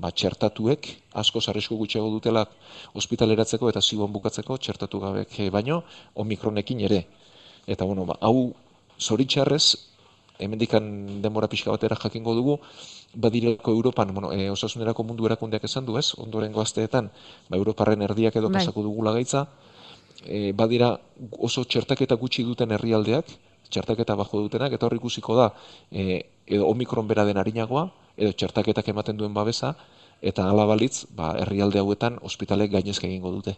ba, 0.00 0.10
txertatuek 0.10 0.88
asko 1.22 1.42
zarrisko 1.42 1.76
gutxiago 1.78 2.10
dutela 2.10 2.46
ospitaleratzeko 2.98 3.70
eta 3.70 3.82
ziboan 3.82 4.12
bukatzeko 4.14 4.58
txertatu 4.58 5.02
gabek 5.02 5.36
baino, 5.52 5.82
omikronekin 6.14 6.82
ere. 6.88 7.04
Eta, 7.66 7.84
bueno, 7.84 8.06
ba, 8.08 8.18
hau 8.20 8.52
zoritxarrez, 8.98 9.90
hemendikan 10.40 11.20
denbora 11.22 11.48
pixka 11.52 11.70
batera 11.70 11.98
jakingo 12.00 12.34
dugu, 12.34 12.58
badireko 13.14 13.74
Europan, 13.76 14.14
bueno, 14.14 14.32
e, 14.32 14.48
osasunerako 14.50 15.04
mundu 15.04 15.26
erakundeak 15.28 15.66
esan 15.68 15.86
du, 15.86 15.98
ez? 15.98 16.14
Ondoren 16.18 16.54
goazteetan, 16.54 17.10
ba, 17.48 17.58
Europarren 17.58 18.02
erdiak 18.06 18.38
edo 18.40 18.48
bai. 18.48 18.62
pasako 18.62 18.86
dugula 18.86 19.12
gaitza, 19.12 19.46
e, 20.24 20.52
badira 20.52 20.94
oso 21.38 21.64
txertaketa 21.64 22.18
gutxi 22.20 22.44
duten 22.44 22.72
herrialdeak, 22.72 23.30
txertaketa 23.70 24.16
bajo 24.18 24.42
dutenak, 24.42 24.74
eta 24.74 24.86
hor 24.86 24.96
ikusiko 24.98 25.36
da, 25.38 25.50
e, 25.90 26.20
edo 26.46 26.68
omikron 26.68 27.08
bera 27.08 27.24
den 27.24 27.38
harinagoa, 27.38 27.88
edo 28.16 28.32
txertaketak 28.32 28.88
ematen 28.92 29.16
duen 29.16 29.34
babesa, 29.34 29.74
eta 30.20 30.44
hala 30.50 30.66
balitz, 30.68 31.06
ba, 31.16 31.32
herrialde 31.40 31.80
hauetan 31.80 32.18
ospitalek 32.26 32.72
gainezke 32.74 33.08
egingo 33.08 33.32
dute. 33.32 33.56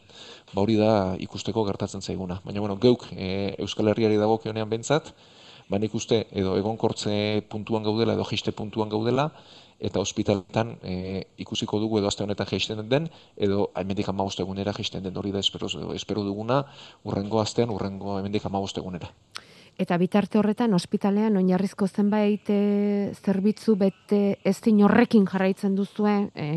Ba 0.53 0.62
hori 0.62 0.77
da 0.79 0.92
ikusteko 1.18 1.64
gertatzen 1.66 2.03
zaiguna. 2.03 2.40
Baina, 2.44 2.61
bueno, 2.62 2.77
geuk 2.79 3.09
e, 3.16 3.55
Euskal 3.59 3.90
Herriari 3.90 4.20
dago 4.20 4.38
kionean 4.38 4.70
bentsat, 4.70 5.11
ba 5.68 5.81
nik 5.81 5.94
uste 5.94 6.27
edo 6.31 6.55
egonkortze 6.61 7.42
puntuan 7.51 7.83
gaudela 7.83 8.14
edo 8.14 8.27
jiste 8.29 8.53
puntuan 8.53 8.92
gaudela, 8.92 9.31
eta 9.83 10.01
ospitaletan 10.01 10.77
e, 10.83 10.95
ikusiko 11.42 11.81
dugu 11.83 11.99
edo 11.99 12.09
aste 12.09 12.23
honetan 12.23 12.47
jaisten 12.47 12.83
den, 12.88 13.09
edo 13.37 13.71
hemendik 13.77 14.09
amabost 14.09 14.40
egunera 14.40 14.75
jaisten 14.77 15.03
den 15.03 15.16
hori 15.18 15.33
da 15.35 15.42
espero, 15.42 15.68
espero 15.95 16.23
duguna, 16.23 16.62
urrengo 17.05 17.40
astean, 17.42 17.71
urrengo 17.75 18.18
hemendik 18.21 18.47
amabost 18.47 18.79
egunera. 18.79 19.11
Eta 19.81 19.97
bitarte 19.99 20.38
horretan, 20.38 20.75
ospitalean, 20.77 21.37
oinarrizko 21.40 21.88
zenbait 21.88 22.49
e, 22.53 23.12
zerbitzu 23.25 23.75
bete 23.81 24.38
ez 24.45 24.59
horrekin 24.85 25.27
jarraitzen 25.27 25.75
duzue, 25.75 26.31
e, 26.37 26.49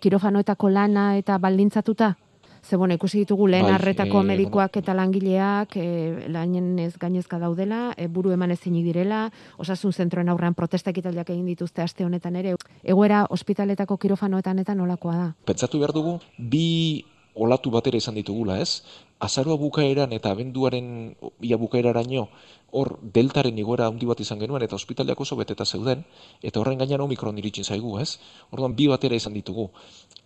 kirofanoetako 0.00 0.68
lana 0.68 1.16
eta 1.18 1.38
baldintzatuta? 1.38 2.16
Ze 2.62 2.76
bueno, 2.76 2.94
ikusi 2.94 3.18
ditugu 3.18 3.48
lehen 3.50 3.66
bai, 3.66 3.74
arretako 3.74 4.20
e, 4.22 4.26
medikoak 4.26 4.76
eta 4.78 4.94
langileak 4.94 5.76
e, 5.76 5.86
lainen 6.30 6.78
ez 6.78 6.94
gainezka 6.98 7.40
daudela, 7.42 7.92
e, 7.98 8.06
buru 8.06 8.30
eman 8.30 8.54
ezin 8.54 8.78
direla, 8.78 9.24
osasun 9.58 9.92
zentroen 9.92 10.28
aurrean 10.30 10.54
protestak 10.54 10.98
italdiak 10.98 11.30
egin 11.34 11.46
dituzte 11.46 11.82
aste 11.82 12.04
honetan 12.04 12.36
ere. 12.36 12.54
Egoera 12.84 13.26
ospitaletako 13.30 13.96
kirofanoetan 13.96 14.62
eta 14.62 14.76
nolakoa 14.78 15.16
da? 15.16 15.28
Pentsatu 15.44 15.82
behar 15.82 15.92
dugu, 15.92 16.20
bi 16.38 17.04
olatu 17.34 17.70
batera 17.70 17.96
izan 17.96 18.14
ditugula, 18.14 18.58
ez? 18.60 18.82
Azaroa 19.22 19.56
bukaeran 19.56 20.12
eta 20.12 20.32
abenduaren 20.34 21.14
ia 21.40 21.56
bukaeraraino 21.56 22.26
hor 22.72 22.96
deltaren 23.14 23.58
igoera 23.58 23.86
handi 23.86 24.08
bat 24.08 24.20
izan 24.20 24.40
genuen 24.40 24.64
eta 24.64 24.76
ospitaleak 24.76 25.20
oso 25.20 25.36
beteta 25.36 25.64
zeuden 25.64 26.02
eta 26.42 26.60
horren 26.60 26.80
gainean 26.80 27.04
omikron 27.04 27.38
iritsin 27.38 27.64
zaigu, 27.64 27.98
ez? 28.00 28.18
Orduan 28.50 28.74
bi 28.74 28.88
batera 28.90 29.16
izan 29.16 29.36
ditugu. 29.36 29.68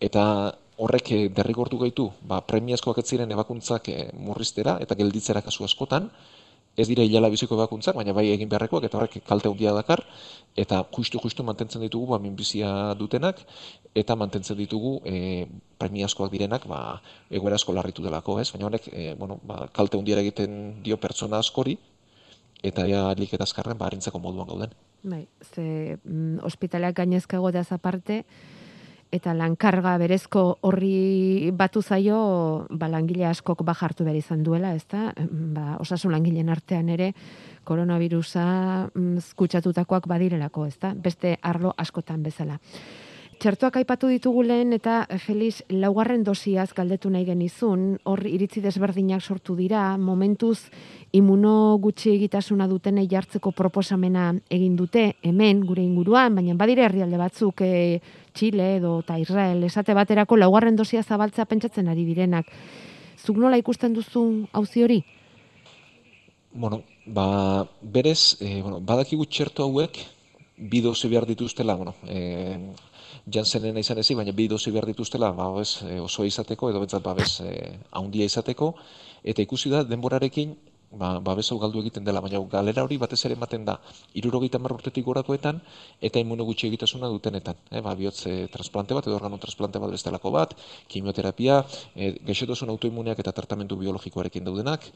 Eta 0.01 0.25
horrek 0.77 1.12
eh, 1.12 1.29
derrigortu 1.33 1.79
gaitu, 1.81 2.11
ba, 2.23 2.40
premiazkoak 2.45 3.01
ez 3.01 3.07
ziren 3.09 3.33
ebakuntzak 3.33 3.88
e, 3.88 4.11
murriztera 4.12 4.77
eta 4.85 4.97
gelditzera 4.99 5.42
kasu 5.42 5.64
askotan, 5.64 6.11
ez 6.76 6.86
dira 6.88 7.04
hilala 7.06 7.30
biziko 7.32 7.56
ebakuntzak, 7.56 7.96
baina 7.96 8.12
bai 8.12 8.26
egin 8.34 8.48
beharrekoak 8.52 8.84
eta 8.84 8.98
horrek 8.98 9.22
kalte 9.26 9.48
handia 9.48 9.72
dakar, 9.76 10.02
eta 10.56 10.82
justu-justu 10.92 11.44
mantentzen 11.44 11.82
ditugu 11.84 12.12
ba, 12.12 12.18
minbizia 12.20 12.94
dutenak, 12.98 13.40
eta 13.96 14.16
mantentzen 14.16 14.58
ditugu 14.60 14.98
e, 15.04 15.46
premiazkoak 15.80 16.32
direnak 16.32 16.66
ba, 16.68 17.00
egoera 17.30 17.56
asko 17.56 17.72
larritu 17.76 18.04
delako, 18.04 18.38
ez? 18.40 18.50
Baina 18.52 18.68
honek 18.68 18.88
e, 18.92 19.14
bueno, 19.18 19.40
ba, 19.48 19.66
kalte 19.72 19.98
handia 19.98 20.20
egiten 20.20 20.82
dio 20.84 21.00
pertsona 21.00 21.40
askori, 21.40 21.78
eta 22.66 22.86
ja 22.88 23.06
alik 23.10 23.32
eta 23.32 23.48
azkarren 23.48 23.78
ba, 23.78 23.90
moduan 24.20 24.48
gauden. 24.48 24.76
Bai, 25.02 25.26
ze 25.40 25.98
mm, 26.04 26.44
ospitaleak 26.44 26.96
gainezkago 26.96 27.50
da 27.52 27.64
aparte, 27.70 28.24
eta 29.14 29.35
lankarga 29.35 29.97
berezko 30.01 30.59
horri 30.66 31.51
batu 31.55 31.83
zaio 31.83 32.66
ba, 32.71 32.88
langile 32.88 33.27
askok 33.29 33.62
bajartu 33.64 34.05
behar 34.05 34.19
izan 34.19 34.42
duela, 34.42 34.75
ez 34.75 34.85
da? 34.90 35.12
Ba, 35.16 35.77
osasun 35.81 36.12
langileen 36.12 36.51
artean 36.51 36.88
ere 36.92 37.12
koronavirusa 37.66 38.47
mm, 38.92 39.35
kutsatutakoak 39.37 40.07
badirelako, 40.11 40.66
ez 40.66 40.77
da? 40.83 40.95
Beste 40.95 41.37
arlo 41.42 41.75
askotan 41.77 42.23
bezala. 42.23 42.59
Txertuak 43.37 43.75
aipatu 43.77 44.09
ditugu 44.09 44.40
lehen 44.46 44.70
eta 44.72 45.03
Feliz 45.20 45.59
laugarren 45.68 46.22
dosiaz 46.25 46.70
galdetu 46.72 47.11
nahi 47.12 47.27
genizun, 47.29 47.99
hor 48.09 48.22
iritzi 48.25 48.62
desberdinak 48.64 49.20
sortu 49.20 49.53
dira, 49.59 49.83
momentuz 50.01 50.70
imuno 51.12 51.77
gutxi 51.83 52.14
egitasuna 52.14 52.64
duten 52.70 53.03
jartzeko 53.11 53.53
proposamena 53.53 54.31
egin 54.49 54.79
dute 54.81 55.05
hemen 55.20 55.61
gure 55.68 55.85
inguruan, 55.85 56.35
baina 56.35 56.57
badire 56.57 56.87
herrialde 56.87 57.20
batzuk 57.20 57.61
e, 57.61 58.01
Chile 58.33 58.70
edo 58.79 59.01
eta 59.05 59.18
Israel 59.20 59.68
esate 59.68 59.92
baterako 59.92 60.40
laugarren 60.40 60.77
dosia 60.77 61.03
zabaltzea 61.03 61.44
pentsatzen 61.44 61.92
ari 61.92 62.09
direnak. 62.09 62.49
Zuk 63.20 63.37
nola 63.37 63.61
ikusten 63.61 63.92
duzu 63.92 64.46
hauzi 64.53 64.83
hori? 64.83 65.01
Bueno, 66.55 66.85
ba, 67.05 67.68
berez, 67.83 68.38
e, 68.40 68.62
bueno, 68.62 68.81
badakigu 68.81 69.29
txertu 69.29 69.68
hauek, 69.68 70.01
bi 70.57 70.81
dozi 70.81 71.12
behar 71.12 71.29
dituztela, 71.29 71.77
bueno, 71.77 71.92
e, 72.09 72.72
jantzenen 73.26 73.78
izan 73.78 73.98
ezi, 73.98 74.14
baina 74.14 74.32
bi 74.32 74.46
dozi 74.48 74.70
behar 74.70 74.86
dituztela, 74.86 75.32
ba, 75.34 75.50
bez, 75.58 75.82
e, 75.82 75.98
oso 76.00 76.24
izateko, 76.24 76.70
edo 76.70 76.82
betzat, 76.84 77.02
ba, 77.02 77.14
bez, 77.14 77.40
e, 77.40 78.24
izateko, 78.24 78.74
eta 79.24 79.42
ikusi 79.42 79.70
da, 79.70 79.82
denborarekin, 79.84 80.54
ba, 80.92 81.18
babes 81.20 81.50
hau 81.50 81.58
galdu 81.58 81.80
egiten 81.82 82.04
dela, 82.04 82.20
baina 82.24 82.40
galera 82.50 82.84
hori 82.84 82.98
batez 83.02 83.18
ere 83.26 83.34
ematen 83.34 83.64
da 83.64 83.76
irurogeita 84.14 84.58
marrurtetik 84.62 85.04
gorakoetan 85.04 85.60
eta 86.00 86.22
imuno 86.22 86.44
gutxi 86.48 86.68
egitasuna 86.68 87.10
dutenetan. 87.12 87.58
E, 87.70 87.80
ba, 87.80 87.94
bihotze 87.98 88.46
transplante 88.52 88.94
bat 88.94 89.06
edo 89.06 89.16
organo 89.18 89.38
transplante 89.42 89.82
bat 89.82 89.90
bestelako 89.90 90.30
bat, 90.30 90.54
kimioterapia, 90.88 91.62
e, 91.94 92.12
gaixotasun 92.26 92.70
autoimuneak 92.74 93.18
eta 93.24 93.32
tratamendu 93.32 93.76
biologikoarekin 93.82 94.46
daudenak, 94.46 94.86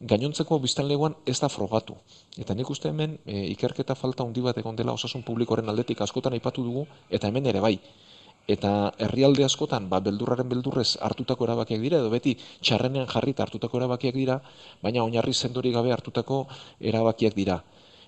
gainontzeko 0.00 0.58
biztanleguan 0.60 1.16
ez 1.26 1.38
da 1.40 1.48
frogatu. 1.48 1.96
Eta 2.36 2.54
nik 2.54 2.70
uste 2.70 2.88
hemen 2.88 3.18
e, 3.24 3.46
ikerketa 3.52 3.94
falta 3.94 4.24
handi 4.24 4.42
bat 4.44 4.58
egon 4.58 4.76
dela 4.76 4.92
osasun 4.92 5.22
publikoren 5.22 5.68
aldetik 5.68 6.00
askotan 6.00 6.36
aipatu 6.36 6.64
dugu, 6.64 6.86
eta 7.10 7.28
hemen 7.28 7.46
ere 7.46 7.60
bai, 7.60 7.78
eta 8.46 8.92
herrialde 9.02 9.44
askotan 9.44 9.88
ba, 9.90 10.00
beldurraren 10.00 10.48
beldurrez 10.48 10.96
hartutako 11.02 11.46
erabakiak 11.48 11.80
dira 11.82 11.98
edo 12.02 12.10
beti 12.10 12.36
txarrenean 12.38 13.08
jarrita 13.10 13.42
hartutako 13.46 13.80
erabakiak 13.82 14.14
dira 14.14 14.38
baina 14.82 15.02
oinarri 15.02 15.34
sendori 15.34 15.72
gabe 15.74 15.92
hartutako 15.92 16.46
erabakiak 16.80 17.34
dira 17.34 17.62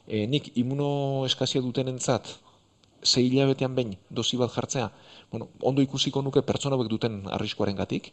e, 0.07 0.27
nik 0.27 0.53
imuno 0.57 1.27
eskazia 1.27 1.63
duten 1.63 1.91
entzat 1.91 2.31
zei 3.03 3.27
hilabetean 3.27 3.75
behin 3.75 3.97
dozi 4.11 4.39
bat 4.39 4.55
jartzea 4.55 4.91
bueno, 5.31 5.49
ondo 5.63 5.83
ikusiko 5.83 6.23
nuke 6.23 6.43
pertsona 6.43 6.77
duten 6.77 7.23
arriskoaren 7.27 7.77
gatik 7.77 8.13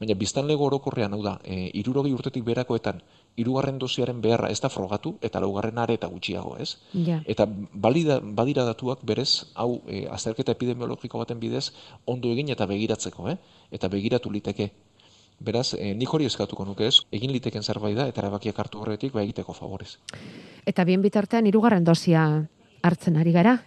baina 0.00 0.16
biztanlego 0.16 0.64
orokorrean 0.64 1.12
hau 1.12 1.20
da 1.22 1.34
e, 1.44 1.68
irurogei 1.76 2.12
urtetik 2.16 2.44
berakoetan 2.44 3.02
hirugarren 3.36 3.78
dosiaren 3.78 4.20
beharra 4.24 4.48
ez 4.50 4.60
da 4.64 4.70
frogatu 4.72 5.14
eta 5.20 5.40
laugarren 5.44 5.78
are 5.78 5.94
eta 5.98 6.08
gutxiago, 6.08 6.56
ez? 6.58 6.78
Ja. 7.06 7.20
Eta 7.28 7.46
balida, 7.46 8.18
badira 8.20 8.64
datuak 8.64 9.04
berez, 9.06 9.44
hau 9.54 9.82
e, 9.86 10.06
azterketa 10.10 10.56
epidemiologiko 10.56 11.20
baten 11.20 11.40
bidez 11.40 11.70
ondo 12.06 12.32
egin 12.32 12.48
eta 12.48 12.66
begiratzeko, 12.66 13.28
eh? 13.30 13.36
Eta 13.70 13.92
begiratu 13.92 14.32
liteke. 14.32 14.70
Beraz, 15.40 15.74
e, 15.76 15.92
nik 15.96 16.12
hori 16.12 16.26
eskatuko 16.28 16.64
nuke 16.68 16.88
ez, 16.88 16.96
egin 17.12 17.32
liteken 17.32 17.62
zerbait 17.62 17.96
da 17.96 18.08
eta 18.08 18.24
erabakiak 18.24 18.58
hartu 18.58 18.80
horretik 18.80 19.12
ba 19.12 19.22
egiteko 19.22 19.52
favorez. 19.56 19.98
Eta 20.66 20.84
bien 20.84 21.04
bitartean 21.04 21.46
hirugarren 21.46 21.84
dosia 21.84 22.26
hartzen 22.82 23.16
ari 23.20 23.32
gara, 23.32 23.58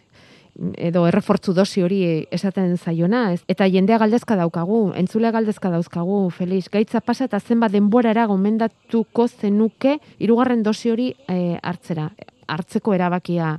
edo 0.77 1.05
errefortzu 1.09 1.53
dosi 1.57 1.81
hori 1.81 1.99
esaten 2.31 2.75
zaiona, 2.77 3.23
ez? 3.33 3.41
eta 3.49 3.65
jendea 3.69 3.97
galdezka 4.01 4.35
daukagu, 4.37 4.93
entzulea 4.99 5.31
galdezka 5.33 5.71
dauzkagu, 5.73 6.29
Felix, 6.35 6.69
gaitza 6.73 7.01
pasa 7.01 7.25
eta 7.25 7.39
zenba 7.39 7.69
denborara 7.73 8.27
gomendatuko 8.29 9.27
zenuke 9.27 9.97
hirugarren 10.19 10.63
dosi 10.63 10.93
hori 10.93 11.09
e, 11.27 11.57
hartzera, 11.61 12.11
hartzeko 12.47 12.93
erabakia 12.93 13.55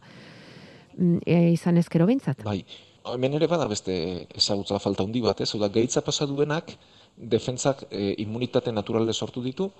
mm, 0.96 1.18
e, 1.26 1.38
izan 1.56 1.82
ezkero 1.82 2.06
behintzat. 2.06 2.44
Bai, 2.46 2.60
hemen 3.12 3.34
ere 3.40 3.48
bada 3.50 3.66
beste 3.70 3.96
ezagutza 4.34 4.78
falta 4.78 5.02
handi 5.02 5.24
bat, 5.24 5.42
ez? 5.42 5.50
Oda, 5.58 5.72
gaitza 5.74 6.04
pasa 6.06 6.28
duenak, 6.30 6.76
defentzak 7.16 7.88
e, 7.90 8.14
immunitate 8.22 8.72
naturale 8.72 9.12
sortu 9.12 9.42
ditu, 9.42 9.72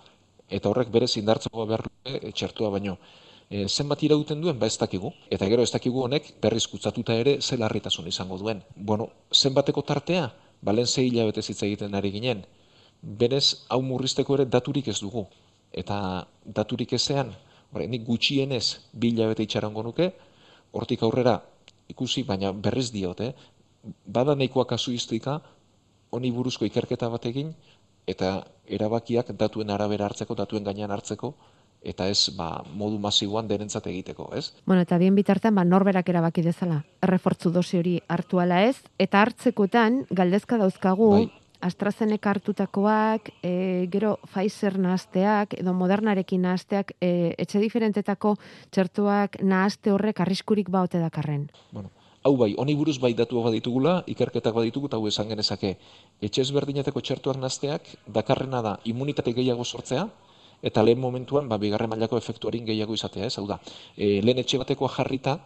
eta 0.50 0.68
horrek 0.68 0.90
berez 0.90 1.14
indartzeko 1.20 1.66
behar 1.70 1.86
e, 2.04 2.32
txertua 2.32 2.74
baino 2.74 2.98
e, 3.50 3.68
zenbat 3.68 4.02
irauten 4.02 4.40
duen, 4.40 4.58
ba 4.58 4.66
ez 4.66 4.76
dakigu. 4.78 5.12
Eta 5.30 5.48
gero 5.50 5.62
ez 5.62 5.70
dakigu 5.72 6.04
honek 6.04 6.34
berriz 6.42 6.66
kutzatuta 6.70 7.14
ere 7.14 7.40
ze 7.40 7.56
larritasun 7.56 8.08
izango 8.08 8.38
duen. 8.38 8.62
Bueno, 8.76 9.08
zenbateko 9.32 9.82
tartea, 9.82 10.32
balen 10.62 10.86
zei 10.86 11.08
hilabete 11.08 11.42
zitza 11.42 11.66
egiten 11.66 11.94
ari 11.94 12.10
ginen. 12.10 12.44
Berez, 13.02 13.66
hau 13.68 13.82
murrizteko 13.82 14.34
ere 14.34 14.46
daturik 14.46 14.88
ez 14.88 15.00
dugu. 15.00 15.26
Eta 15.72 16.26
daturik 16.44 16.92
ezean, 16.92 17.34
nik 17.74 18.04
gutxienez 18.06 18.78
bi 18.92 19.10
hilabete 19.10 19.42
itxarango 19.42 19.82
nuke, 19.82 20.12
hortik 20.72 21.02
aurrera 21.02 21.40
ikusi, 21.88 22.22
baina 22.22 22.52
berriz 22.52 22.90
diot, 22.92 23.20
eh? 23.20 23.32
bada 24.06 24.34
nahikoa 24.34 24.64
kasuistika, 24.64 25.40
honi 26.10 26.30
buruzko 26.32 26.64
ikerketa 26.64 27.08
bat 27.12 27.26
egin, 27.26 27.52
eta 28.06 28.30
erabakiak 28.66 29.32
datuen 29.40 29.70
arabera 29.70 30.06
hartzeko, 30.08 30.36
datuen 30.38 30.64
gainean 30.64 30.92
hartzeko, 30.94 31.34
eta 31.84 32.08
ez 32.08 32.30
ba, 32.36 32.64
modu 32.74 32.98
masiboan 32.98 33.48
denentzat 33.48 33.86
egiteko, 33.92 34.30
ez? 34.34 34.50
Bueno, 34.66 34.82
eta 34.82 34.98
bien 34.98 35.14
bitartean, 35.14 35.54
ba, 35.54 35.64
norberak 35.68 36.08
erabaki 36.08 36.42
dezala, 36.42 36.82
errefortzu 37.04 37.52
dosi 37.54 37.78
hori 37.78 37.94
hartu 38.08 38.40
ala 38.40 38.62
ez, 38.64 38.76
eta 38.98 39.22
hartzekotan, 39.22 40.04
galdezka 40.10 40.58
dauzkagu, 40.60 41.10
bai. 41.18 41.24
AstraZeneca 41.64 42.28
hartutakoak, 42.34 43.30
e, 43.40 43.86
gero 43.92 44.18
Pfizer 44.26 44.76
nahazteak, 44.78 45.54
edo 45.62 45.72
Modernarekin 45.72 46.42
nahazteak, 46.44 46.92
e, 47.00 47.32
etxe 47.40 47.62
diferentetako 47.62 48.34
txertuak 48.74 49.38
nahazte 49.40 49.94
horrek 49.94 50.20
arriskurik 50.20 50.68
baote 50.68 51.00
dakarren. 51.00 51.46
Bueno, 51.72 51.88
hau 52.24 52.34
bai, 52.36 52.50
honi 52.60 52.74
buruz 52.76 52.98
bai 53.00 53.14
datu 53.16 53.40
baditugula, 53.44 54.02
ikerketak 54.12 54.54
baditugu, 54.56 54.90
eta 54.90 55.00
hau 55.00 55.08
esan 55.08 55.32
genezake, 55.32 55.74
etxe 56.20 56.44
ezberdinetako 56.44 57.00
txertuak 57.00 57.40
nahazteak, 57.40 57.88
dakarrena 58.12 58.60
da 58.64 58.76
immunitate 58.84 59.32
gehiago 59.32 59.64
sortzea, 59.64 60.08
eta 60.62 60.82
lehen 60.82 61.00
momentuan, 61.00 61.48
ba, 61.48 61.58
bigarren 61.58 61.90
mailako 61.90 62.18
efektuarin 62.18 62.64
gehiago 62.66 62.94
izatea, 62.94 63.26
ez, 63.26 63.38
hau 63.38 63.46
da, 63.46 63.60
e, 63.96 64.20
lehen 64.22 64.40
etxe 64.42 64.58
batekoa 64.60 64.90
jarrita, 64.96 65.38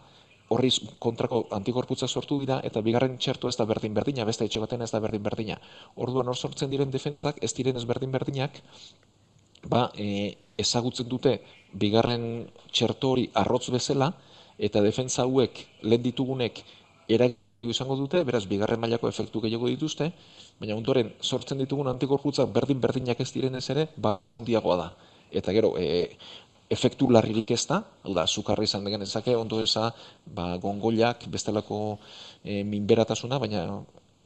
horriz 0.49 0.79
kontrako 0.99 1.43
antikorputza 1.53 2.07
sortu 2.07 2.39
dira, 2.41 2.59
eta 2.65 2.81
bigarren 2.81 3.17
txertu 3.21 3.49
ez 3.49 3.55
da 3.57 3.67
berdin 3.69 3.93
berdina, 3.93 4.25
beste 4.25 4.47
etxe 4.49 4.61
baten 4.63 4.81
ez 4.81 4.89
da 4.91 5.01
berdin 5.03 5.23
berdina. 5.23 5.59
Orduan 5.95 6.27
hor 6.27 6.37
sortzen 6.37 6.71
diren 6.71 6.89
defentak, 6.91 7.37
ez 7.41 7.53
diren 7.53 7.77
ez 7.77 7.85
berdin 7.85 8.11
berdinak, 8.11 8.61
ba, 9.69 9.89
e, 9.95 10.35
ezagutzen 10.57 11.07
dute 11.09 11.39
bigarren 11.73 12.49
txertu 12.71 13.13
hori 13.13 13.29
arrotz 13.37 13.69
bezala, 13.73 14.13
eta 14.57 14.81
defensa 14.83 15.23
hauek 15.23 15.61
lehen 15.83 16.03
ditugunek 16.03 16.63
eragin 17.07 17.37
izango 17.73 17.95
dute, 17.99 18.23
beraz 18.23 18.45
bigarren 18.47 18.79
mailako 18.79 19.09
efektu 19.11 19.41
gehiago 19.43 19.69
dituzte, 19.71 20.11
baina 20.59 20.75
ondoren 20.75 21.13
sortzen 21.21 21.57
ditugun 21.57 21.87
antikorputza 21.87 22.45
berdin 22.45 22.81
berdinak 22.81 23.19
ez 23.19 23.31
direnez 23.33 23.69
ere, 23.69 23.87
ba, 23.97 24.19
diagoa 24.45 24.77
da 24.77 24.89
eta 25.31 25.53
gero 25.53 25.75
e, 25.77 26.17
efektu 26.69 27.09
larririk 27.09 27.51
ez 27.51 27.63
da, 27.69 27.81
hau 28.05 28.13
da, 28.13 28.27
sukarra 28.27 28.63
izan 28.63 28.85
degen 28.85 29.01
ezake, 29.01 29.35
ondo 29.35 29.61
eza, 29.63 29.89
ba, 30.25 30.51
gongoiak, 30.61 31.25
bestelako 31.31 31.97
e, 32.43 32.63
minberatasuna, 32.63 33.39
baina 33.41 33.65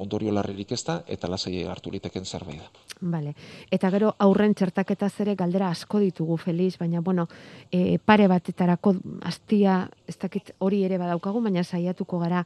ondorio 0.04 0.34
larririk 0.34 0.74
ez 0.76 0.82
da, 0.84 0.98
eta 1.08 1.30
lasai 1.32 1.63
hartu 1.69 1.91
liteken 1.93 2.26
zerbait 2.26 2.60
da. 2.60 2.86
Vale. 3.13 3.34
Eta 3.72 3.91
gero 3.93 4.13
aurren 4.26 4.56
txertaketa 4.58 5.08
zere 5.10 5.36
galdera 5.39 5.69
asko 5.72 6.02
ditugu, 6.04 6.38
Feliz, 6.41 6.76
baina 6.80 7.00
bueno, 7.02 7.28
e, 7.72 8.00
pare 8.04 8.28
batetarako 8.28 8.96
astia, 9.24 9.84
ez 10.08 10.17
dakit 10.19 10.52
hori 10.60 10.84
ere 10.84 11.00
badaukagu, 11.00 11.43
baina 11.46 11.63
saiatuko 11.63 12.19
gara 12.19 12.43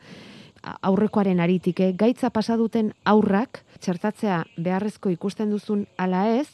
aurrekoaren 0.82 1.39
aritik, 1.39 1.80
eh? 1.80 1.93
gaitza 1.97 2.30
pasaduten 2.34 2.93
aurrak, 3.06 3.63
txertatzea 3.80 4.43
beharrezko 4.58 5.10
ikusten 5.13 5.51
duzun 5.53 5.86
ala 5.97 6.25
ez, 6.38 6.47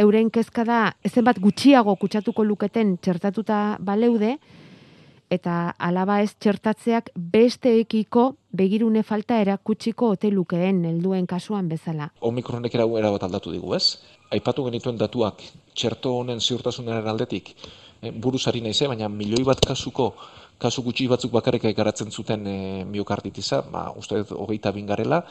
euren 0.00 0.30
kezka 0.30 0.64
da 0.64 0.80
ezen 1.04 1.24
bat 1.24 1.38
gutxiago 1.38 1.94
kutsatuko 2.00 2.44
luketen 2.44 2.96
txertatuta 3.02 3.78
baleude, 3.80 4.36
eta 5.30 5.74
alaba 5.78 6.18
ez 6.24 6.32
txertatzeak 6.42 7.12
besteekiko 7.14 8.24
begirune 8.50 9.04
falta 9.06 9.38
erakutsiko 9.40 10.10
ote 10.16 10.30
lukeen 10.34 10.82
helduen 10.88 11.28
kasuan 11.30 11.68
bezala. 11.70 12.10
Omikronek 12.20 12.74
era 12.74 12.86
bat 12.86 13.22
aldatu 13.22 13.52
digu, 13.54 13.74
ez? 13.78 14.00
Aipatu 14.34 14.66
genituen 14.66 14.98
datuak 14.98 15.42
txerto 15.74 16.16
honen 16.18 16.40
ziurtasunaren 16.40 17.06
aldetik 17.06 17.54
e, 18.02 18.10
buruzari 18.10 18.60
naize, 18.60 18.88
baina 18.90 19.08
milioi 19.08 19.44
bat 19.46 19.62
kasuko 19.66 20.14
kasu 20.60 20.84
gutxi 20.84 21.08
batzuk 21.08 21.32
bakarrik 21.32 21.64
garatzen 21.76 22.12
zuten 22.12 22.46
e, 22.46 22.84
miokarditiza, 22.84 23.62
ba, 23.72 23.88
uste 23.96 24.20
hogeita 24.36 24.72
bingarela, 24.76 25.22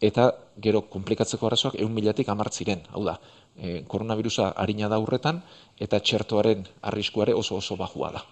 eta 0.00 0.28
gero 0.60 0.84
komplikatzeko 0.92 1.48
arazoak 1.48 1.78
egun 1.80 1.94
milatik 1.96 2.28
amartziren, 2.28 2.84
hau 2.92 3.04
da, 3.08 3.16
e, 3.56 3.82
koronavirusa 3.88 4.52
harina 4.60 4.90
da 4.92 5.00
urretan, 5.00 5.40
eta 5.80 6.00
txertoaren 6.00 6.66
arriskuare 6.92 7.34
oso 7.34 7.56
oso 7.62 7.80
bajua 7.80 8.12
da. 8.18 8.24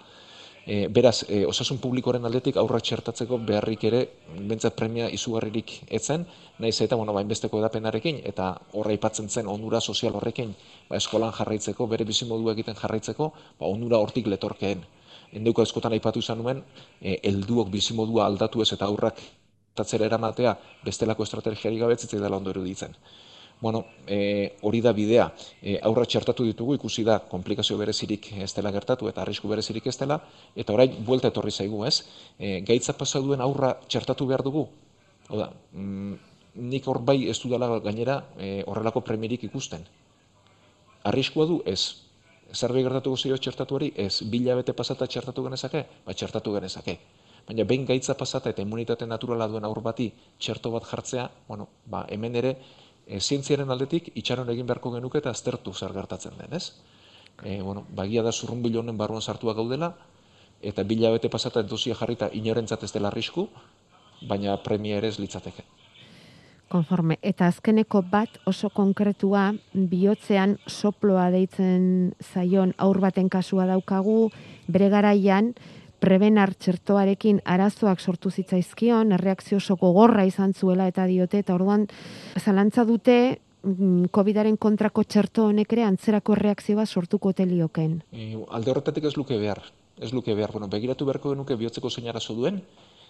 E, 0.62 0.86
beraz, 0.86 1.24
e, 1.26 1.42
osasun 1.48 1.80
publikoren 1.82 2.28
aldetik 2.28 2.60
aurra 2.60 2.78
txertatzeko 2.78 3.40
beharrik 3.48 3.88
ere, 3.88 4.02
bentsat 4.36 4.76
premia 4.78 5.08
izugarririk 5.10 5.72
etzen, 5.90 6.26
nahiz 6.62 6.76
eta, 6.84 6.98
bueno, 7.00 7.16
bain 7.16 7.32
besteko 7.32 7.58
edapenarekin, 7.58 8.20
eta 8.28 8.52
horra 8.78 8.94
ipatzen 8.94 9.28
zen 9.28 9.48
onura 9.50 9.80
sozial 9.80 10.20
horrekin, 10.20 10.54
ba, 10.88 11.00
eskolan 11.00 11.32
jarraitzeko, 11.34 11.88
bere 11.90 12.06
bizimodua 12.06 12.54
egiten 12.54 12.78
jarraitzeko, 12.78 13.32
ba, 13.58 13.72
onura 13.72 13.98
hortik 14.04 14.28
letorkeen. 14.30 14.84
Endeuko 15.32 15.62
eskotan 15.62 15.92
aipatu 15.96 16.20
izan 16.20 16.38
nuen, 16.42 16.62
e, 17.00 17.18
elduok 17.32 17.70
bizimodua 17.72 18.26
aldatu 18.26 18.62
ez 18.62 18.72
eta 18.72 18.86
aurrak 18.86 19.20
tatzera 19.74 20.06
eramatea 20.06 20.56
bestelako 20.84 21.24
estrategiari 21.24 21.78
gabetzitzei 21.80 22.20
dela 22.20 22.36
ondo 22.36 22.50
eruditzen 22.50 22.96
bueno, 23.62 23.86
e, 24.08 24.56
hori 24.62 24.80
da 24.82 24.90
bidea, 24.92 25.28
e, 25.62 25.76
aurra 25.86 26.02
txertatu 26.04 26.42
ditugu, 26.48 26.74
ikusi 26.74 27.04
da, 27.06 27.20
komplikazio 27.30 27.76
berezirik 27.78 28.26
ez 28.42 28.50
dela 28.56 28.72
gertatu 28.74 29.06
eta 29.06 29.22
arrisku 29.22 29.46
berezirik 29.46 29.86
ez 29.86 29.94
dela, 30.00 30.18
eta 30.58 30.74
orain 30.74 30.96
buelta 31.06 31.30
etorri 31.30 31.54
zaigu, 31.54 31.84
ez? 31.86 32.02
E, 32.42 32.58
gaitza 32.66 32.96
pasaduen 32.98 33.40
aurra 33.40 33.76
txertatu 33.86 34.26
behar 34.26 34.42
dugu? 34.42 34.66
Oda, 35.30 35.52
mm, 35.78 36.16
nik 36.72 36.88
hor 36.90 36.98
bai 37.06 37.28
ez 37.30 37.38
dudala 37.38 37.78
gainera 37.86 38.18
e, 38.34 38.64
horrelako 38.66 39.04
premirik 39.06 39.46
ikusten. 39.46 39.86
Arriskua 41.06 41.46
du, 41.46 41.62
ez. 41.64 42.02
Zerbait 42.52 42.84
gertatu 42.84 43.10
guzio 43.14 43.36
txertatu 43.36 43.76
hori, 43.78 43.92
ez. 43.96 44.22
Bila 44.28 44.54
bete 44.58 44.74
pasata 44.76 45.06
txertatu 45.08 45.44
genezake? 45.46 45.84
Ba, 46.06 46.12
txertatu 46.12 46.52
genezake. 46.52 46.98
Baina 47.46 47.64
behin 47.64 47.86
gaitza 47.88 48.14
pasata 48.14 48.52
eta 48.52 48.62
immunitate 48.62 49.06
naturala 49.06 49.48
duen 49.48 49.64
aur 49.64 49.80
bati 49.82 50.10
txerto 50.38 50.70
bat 50.70 50.84
jartzea, 50.86 51.28
bueno, 51.48 51.68
ba, 51.86 52.04
hemen 52.08 52.36
ere, 52.38 52.52
e, 53.06 53.20
zientziaren 53.20 53.70
aldetik 53.70 54.12
itxaron 54.14 54.50
egin 54.52 54.68
beharko 54.68 54.92
genuke 54.94 55.18
eta 55.18 55.30
aztertu 55.30 55.72
zer 55.74 55.94
gertatzen 55.96 56.38
den, 56.38 56.54
ez? 56.54 56.76
E, 57.42 57.60
bueno, 57.62 57.86
bagia 57.90 58.22
da 58.22 58.32
zurrun 58.32 58.62
honen 58.76 58.98
barruan 58.98 59.22
sartua 59.22 59.54
gaudela, 59.54 59.94
eta 60.60 60.84
bila 60.84 61.10
bete 61.10 61.28
pasata 61.28 61.60
entuzia 61.60 61.94
jarrita 61.94 62.30
inorentzat 62.32 62.84
ez 62.84 62.92
dela 62.92 63.08
arrisku, 63.08 63.48
baina 64.28 64.56
premia 64.62 64.98
ere 64.98 65.08
ez 65.08 65.18
litzateke. 65.18 65.64
Konforme, 66.72 67.18
eta 67.20 67.50
azkeneko 67.52 68.00
bat 68.08 68.38
oso 68.48 68.70
konkretua 68.72 69.50
bihotzean 69.74 70.56
soploa 70.66 71.26
deitzen 71.34 72.14
zaion 72.24 72.72
aur 72.80 73.00
baten 73.02 73.28
kasua 73.28 73.66
daukagu, 73.68 74.30
bere 74.72 74.88
garaian, 74.88 75.52
prebenar 76.02 76.54
txertoarekin 76.58 77.42
arazoak 77.44 78.00
sortu 78.00 78.32
zitzaizkion, 78.32 79.12
erreakzio 79.18 79.60
oso 79.60 79.76
gogorra 79.80 80.24
izan 80.26 80.54
zuela 80.54 80.88
eta 80.90 81.06
diote, 81.10 81.42
eta 81.44 81.54
orduan 81.54 81.86
zalantza 82.40 82.86
dute 82.88 83.18
mm, 83.62 84.08
COVIDaren 84.14 84.56
kontrako 84.56 85.04
txerto 85.04 85.50
honek 85.50 85.76
ere 85.76 85.86
antzerako 85.86 86.38
reakzioa 86.40 86.86
sortuko 86.86 87.34
telioken. 87.36 88.00
E, 88.10 88.32
alde 88.48 88.72
horretatik 88.72 89.06
ez 89.10 89.14
luke 89.16 89.38
behar, 89.38 89.62
ez 90.00 90.12
luke 90.12 90.34
behar, 90.34 90.56
bueno, 90.56 90.72
begiratu 90.72 91.06
beharko 91.06 91.36
genuke 91.36 91.58
bihotzeko 91.60 91.92
zein 91.92 92.08
arazo 92.10 92.34
duen, 92.38 92.62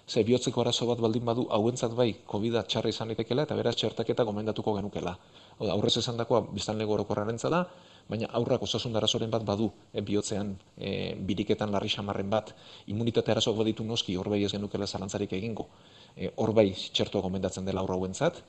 ze 0.07 0.25
bihotzeko 0.25 0.61
arazo 0.61 0.87
bat 0.87 1.01
baldin 1.01 1.25
badu 1.25 1.47
hauentzat 1.51 1.95
bai 1.95 2.13
covid 2.27 2.59
txarra 2.67 2.91
izan 2.91 3.11
itekela 3.15 3.47
eta 3.47 3.55
beraz 3.55 3.75
txertaketa 3.77 4.25
gomendatuko 4.25 4.75
genukela. 4.75 5.17
Oda, 5.59 5.73
aurrez 5.73 5.97
esan 5.97 6.17
dakoa 6.17 6.41
biztan 6.53 6.79
lego 6.79 6.97
da, 6.97 7.67
baina 8.09 8.27
aurrak 8.33 8.63
osasun 8.63 8.97
arazoren 8.97 9.31
bat 9.31 9.45
badu 9.45 9.71
e, 9.93 10.01
bihotzean 10.01 10.57
e, 10.77 11.15
biriketan 11.15 11.71
larri 11.71 11.89
xamarren 11.89 12.31
bat. 12.31 12.55
Immunitate 12.87 13.31
arazoak 13.31 13.57
baditu 13.57 13.85
noski 13.85 14.17
horbai 14.17 14.43
ez 14.45 14.53
genukela 14.53 14.87
zalantzarik 14.87 15.33
egingo. 15.33 15.69
E, 16.17 16.33
horbai 16.37 16.73
txertoa 16.75 17.23
gomendatzen 17.23 17.65
dela 17.65 17.81
aurra 17.81 17.97
huentzat 17.97 18.43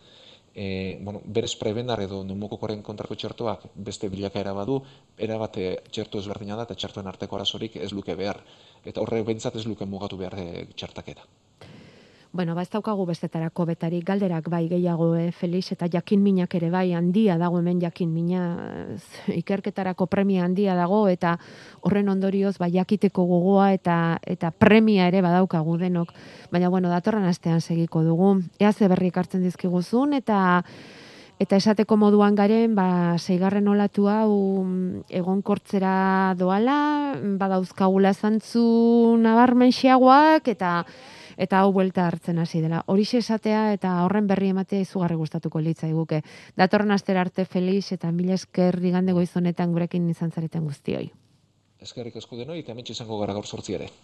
e, 0.55 0.99
bueno, 1.01 1.21
berez 1.25 1.55
prebenar 1.55 2.01
edo 2.01 2.23
neumokokoren 2.23 2.81
kontrako 2.81 3.15
txertoak 3.15 3.65
beste 3.75 4.09
bilakaera 4.09 4.53
badu 4.53 4.81
erabate 5.17 5.79
txerto 5.89 6.19
ezberdina 6.19 6.57
da 6.57 6.67
eta 6.67 6.77
txertoen 6.77 7.07
arteko 7.07 7.39
arazorik 7.39 7.77
ez 7.77 7.91
luke 7.93 8.15
behar. 8.15 8.43
Eta 8.85 9.01
horre 9.01 9.23
bentsat 9.23 9.55
ez 9.55 9.65
luke 9.65 9.85
mugatu 9.85 10.17
behar 10.17 10.37
e, 10.39 10.67
txertaketa 10.75 11.42
Bueno, 12.33 12.55
ba 12.55 12.63
ez 12.65 12.69
daukagu 12.73 13.03
bestetarako 13.05 13.67
betari 13.69 13.99
galderak 14.01 14.47
bai 14.49 14.63
gehiago 14.65 15.11
eh, 15.13 15.27
Felix 15.31 15.67
eta 15.75 15.85
jakin 15.85 16.23
minak 16.25 16.55
ere 16.57 16.71
bai 16.73 16.95
handia 16.97 17.35
dago 17.37 17.59
hemen 17.59 17.77
jakin 17.77 18.09
mina 18.09 18.39
ikerketarako 19.41 20.07
premia 20.09 20.41
handia 20.47 20.73
dago 20.73 21.03
eta 21.11 21.35
horren 21.85 22.09
ondorioz 22.09 22.55
bai 22.57 22.71
jakiteko 22.73 23.27
gogoa 23.29 23.69
eta 23.77 24.17
eta 24.25 24.49
premia 24.49 25.05
ere 25.13 25.21
badaukagu 25.21 25.77
denok. 25.77 26.09
Baina 26.49 26.73
bueno, 26.73 26.89
datorren 26.89 27.29
astean 27.29 27.61
segiko 27.61 28.01
dugu. 28.01 28.41
Ea 28.57 28.73
ze 28.73 28.87
berri 28.89 29.13
ekartzen 29.13 29.45
dizkiguzun 29.45 30.17
eta 30.17 30.63
eta 31.37 31.55
esateko 31.55 31.97
moduan 32.01 32.33
garen, 32.33 32.73
ba, 32.73 33.17
seigarren 33.19 33.67
olatu 33.67 34.07
hau 34.09 34.63
mm, 34.63 35.05
egonkortzera 35.21 36.33
doala, 36.39 37.13
badauzkagula 37.37 38.13
zantzu 38.13 39.17
nabarmenxiagoak 39.21 40.47
eta 40.47 40.79
eta 41.37 41.59
hau 41.61 41.71
buelta 41.73 42.07
hartzen 42.07 42.39
hasi 42.39 42.61
dela. 42.61 42.83
Horixe 42.87 43.19
esatea 43.23 43.73
eta 43.73 43.95
horren 44.05 44.27
berri 44.27 44.49
ematea 44.53 44.83
izugarri 44.85 45.15
gustatuko 45.15 45.59
litza 45.59 45.87
iguke. 45.87 46.21
Datorren 46.57 46.91
astera 46.91 47.21
arte 47.21 47.45
feliz 47.45 47.91
eta 47.91 48.11
mila 48.11 48.33
esker 48.33 48.79
digande 48.81 49.13
goizonetan 49.13 49.71
gurekin 49.71 50.09
izan 50.09 50.31
zareten 50.31 50.65
guztioi. 50.65 51.11
Eskerrik 51.83 52.15
asko 52.15 52.39
denoi 52.39 52.61
eta 52.63 52.71
hemen 52.71 52.89
izango 52.89 53.19
gara 53.19 53.33
gaur 53.35 53.45
sortziare. 53.45 53.89